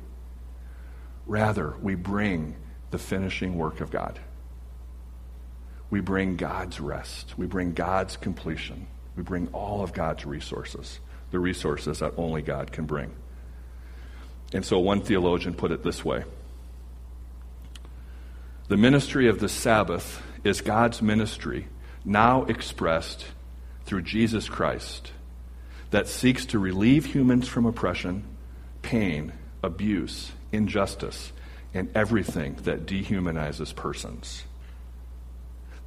Rather, 1.26 1.74
we 1.80 1.94
bring 1.94 2.56
the 2.90 2.98
finishing 2.98 3.56
work 3.56 3.80
of 3.80 3.90
God. 3.90 4.18
We 5.94 6.00
bring 6.00 6.34
God's 6.34 6.80
rest. 6.80 7.38
We 7.38 7.46
bring 7.46 7.72
God's 7.72 8.16
completion. 8.16 8.88
We 9.14 9.22
bring 9.22 9.46
all 9.52 9.80
of 9.80 9.92
God's 9.92 10.26
resources, 10.26 10.98
the 11.30 11.38
resources 11.38 12.00
that 12.00 12.14
only 12.16 12.42
God 12.42 12.72
can 12.72 12.84
bring. 12.84 13.14
And 14.52 14.64
so 14.64 14.80
one 14.80 15.02
theologian 15.02 15.54
put 15.54 15.70
it 15.70 15.84
this 15.84 16.04
way 16.04 16.24
The 18.66 18.76
ministry 18.76 19.28
of 19.28 19.38
the 19.38 19.48
Sabbath 19.48 20.20
is 20.42 20.62
God's 20.62 21.00
ministry, 21.00 21.68
now 22.04 22.42
expressed 22.46 23.26
through 23.84 24.02
Jesus 24.02 24.48
Christ 24.48 25.12
that 25.92 26.08
seeks 26.08 26.44
to 26.46 26.58
relieve 26.58 27.06
humans 27.06 27.46
from 27.46 27.66
oppression, 27.66 28.24
pain, 28.82 29.32
abuse, 29.62 30.32
injustice, 30.50 31.30
and 31.72 31.88
everything 31.94 32.56
that 32.64 32.84
dehumanizes 32.84 33.72
persons. 33.72 34.42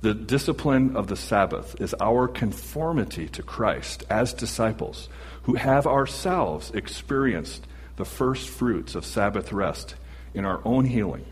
The 0.08 0.14
discipline 0.14 0.96
of 0.96 1.08
the 1.08 1.18
Sabbath 1.18 1.82
is 1.82 1.94
our 2.00 2.30
conformity 2.30 3.28
to 3.28 3.44
Christ 3.44 4.06
as 4.10 4.34
disciples 4.34 5.10
who 5.44 5.56
have 5.56 5.86
ourselves 5.86 6.72
experienced 6.72 7.68
the 7.98 8.06
first 8.06 8.48
fruits 8.48 8.96
of 8.96 9.06
Sabbath 9.06 9.52
rest 9.52 9.96
in 10.34 10.46
our 10.46 10.62
own 10.64 10.86
healing, 10.86 11.26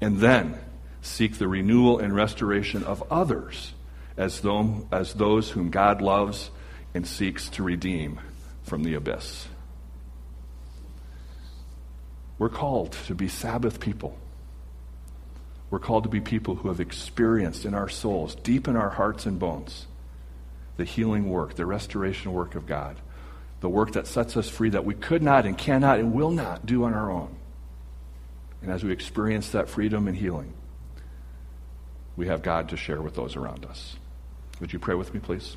and 0.00 0.18
then 0.18 0.58
seek 1.00 1.38
the 1.38 1.46
renewal 1.46 2.00
and 2.00 2.12
restoration 2.12 2.82
of 2.82 3.04
others 3.08 3.72
as, 4.16 4.40
though, 4.40 4.88
as 4.90 5.14
those 5.14 5.50
whom 5.50 5.70
God 5.70 6.02
loves 6.02 6.50
and 6.92 7.06
seeks 7.06 7.48
to 7.50 7.62
redeem 7.62 8.18
from 8.64 8.82
the 8.82 8.94
abyss. 8.94 9.46
We're 12.36 12.48
called 12.48 12.90
to 13.06 13.14
be 13.14 13.28
Sabbath 13.28 13.78
people. 13.78 14.18
We're 15.70 15.78
called 15.78 16.02
to 16.02 16.10
be 16.10 16.20
people 16.20 16.56
who 16.56 16.68
have 16.68 16.80
experienced 16.80 17.64
in 17.64 17.74
our 17.74 17.88
souls, 17.88 18.34
deep 18.34 18.66
in 18.66 18.76
our 18.76 18.90
hearts 18.90 19.24
and 19.24 19.38
bones, 19.38 19.86
the 20.76 20.84
healing 20.84 21.30
work, 21.30 21.54
the 21.54 21.66
restoration 21.66 22.32
work 22.32 22.56
of 22.56 22.66
God, 22.66 22.96
the 23.60 23.68
work 23.68 23.92
that 23.92 24.08
sets 24.08 24.36
us 24.36 24.48
free 24.48 24.70
that 24.70 24.84
we 24.84 24.94
could 24.94 25.22
not 25.22 25.46
and 25.46 25.56
cannot 25.56 26.00
and 26.00 26.12
will 26.12 26.32
not 26.32 26.66
do 26.66 26.84
on 26.84 26.94
our 26.94 27.10
own. 27.10 27.36
And 28.62 28.70
as 28.70 28.82
we 28.82 28.92
experience 28.92 29.50
that 29.50 29.68
freedom 29.68 30.08
and 30.08 30.16
healing, 30.16 30.52
we 32.16 32.26
have 32.26 32.42
God 32.42 32.70
to 32.70 32.76
share 32.76 33.00
with 33.00 33.14
those 33.14 33.36
around 33.36 33.64
us. 33.64 33.96
Would 34.60 34.72
you 34.72 34.78
pray 34.78 34.94
with 34.94 35.14
me, 35.14 35.20
please? 35.20 35.56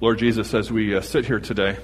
Lord 0.00 0.18
Jesus, 0.18 0.52
as 0.54 0.70
we 0.70 0.94
uh, 0.94 1.00
sit 1.00 1.26
here 1.26 1.40
today, 1.40 1.76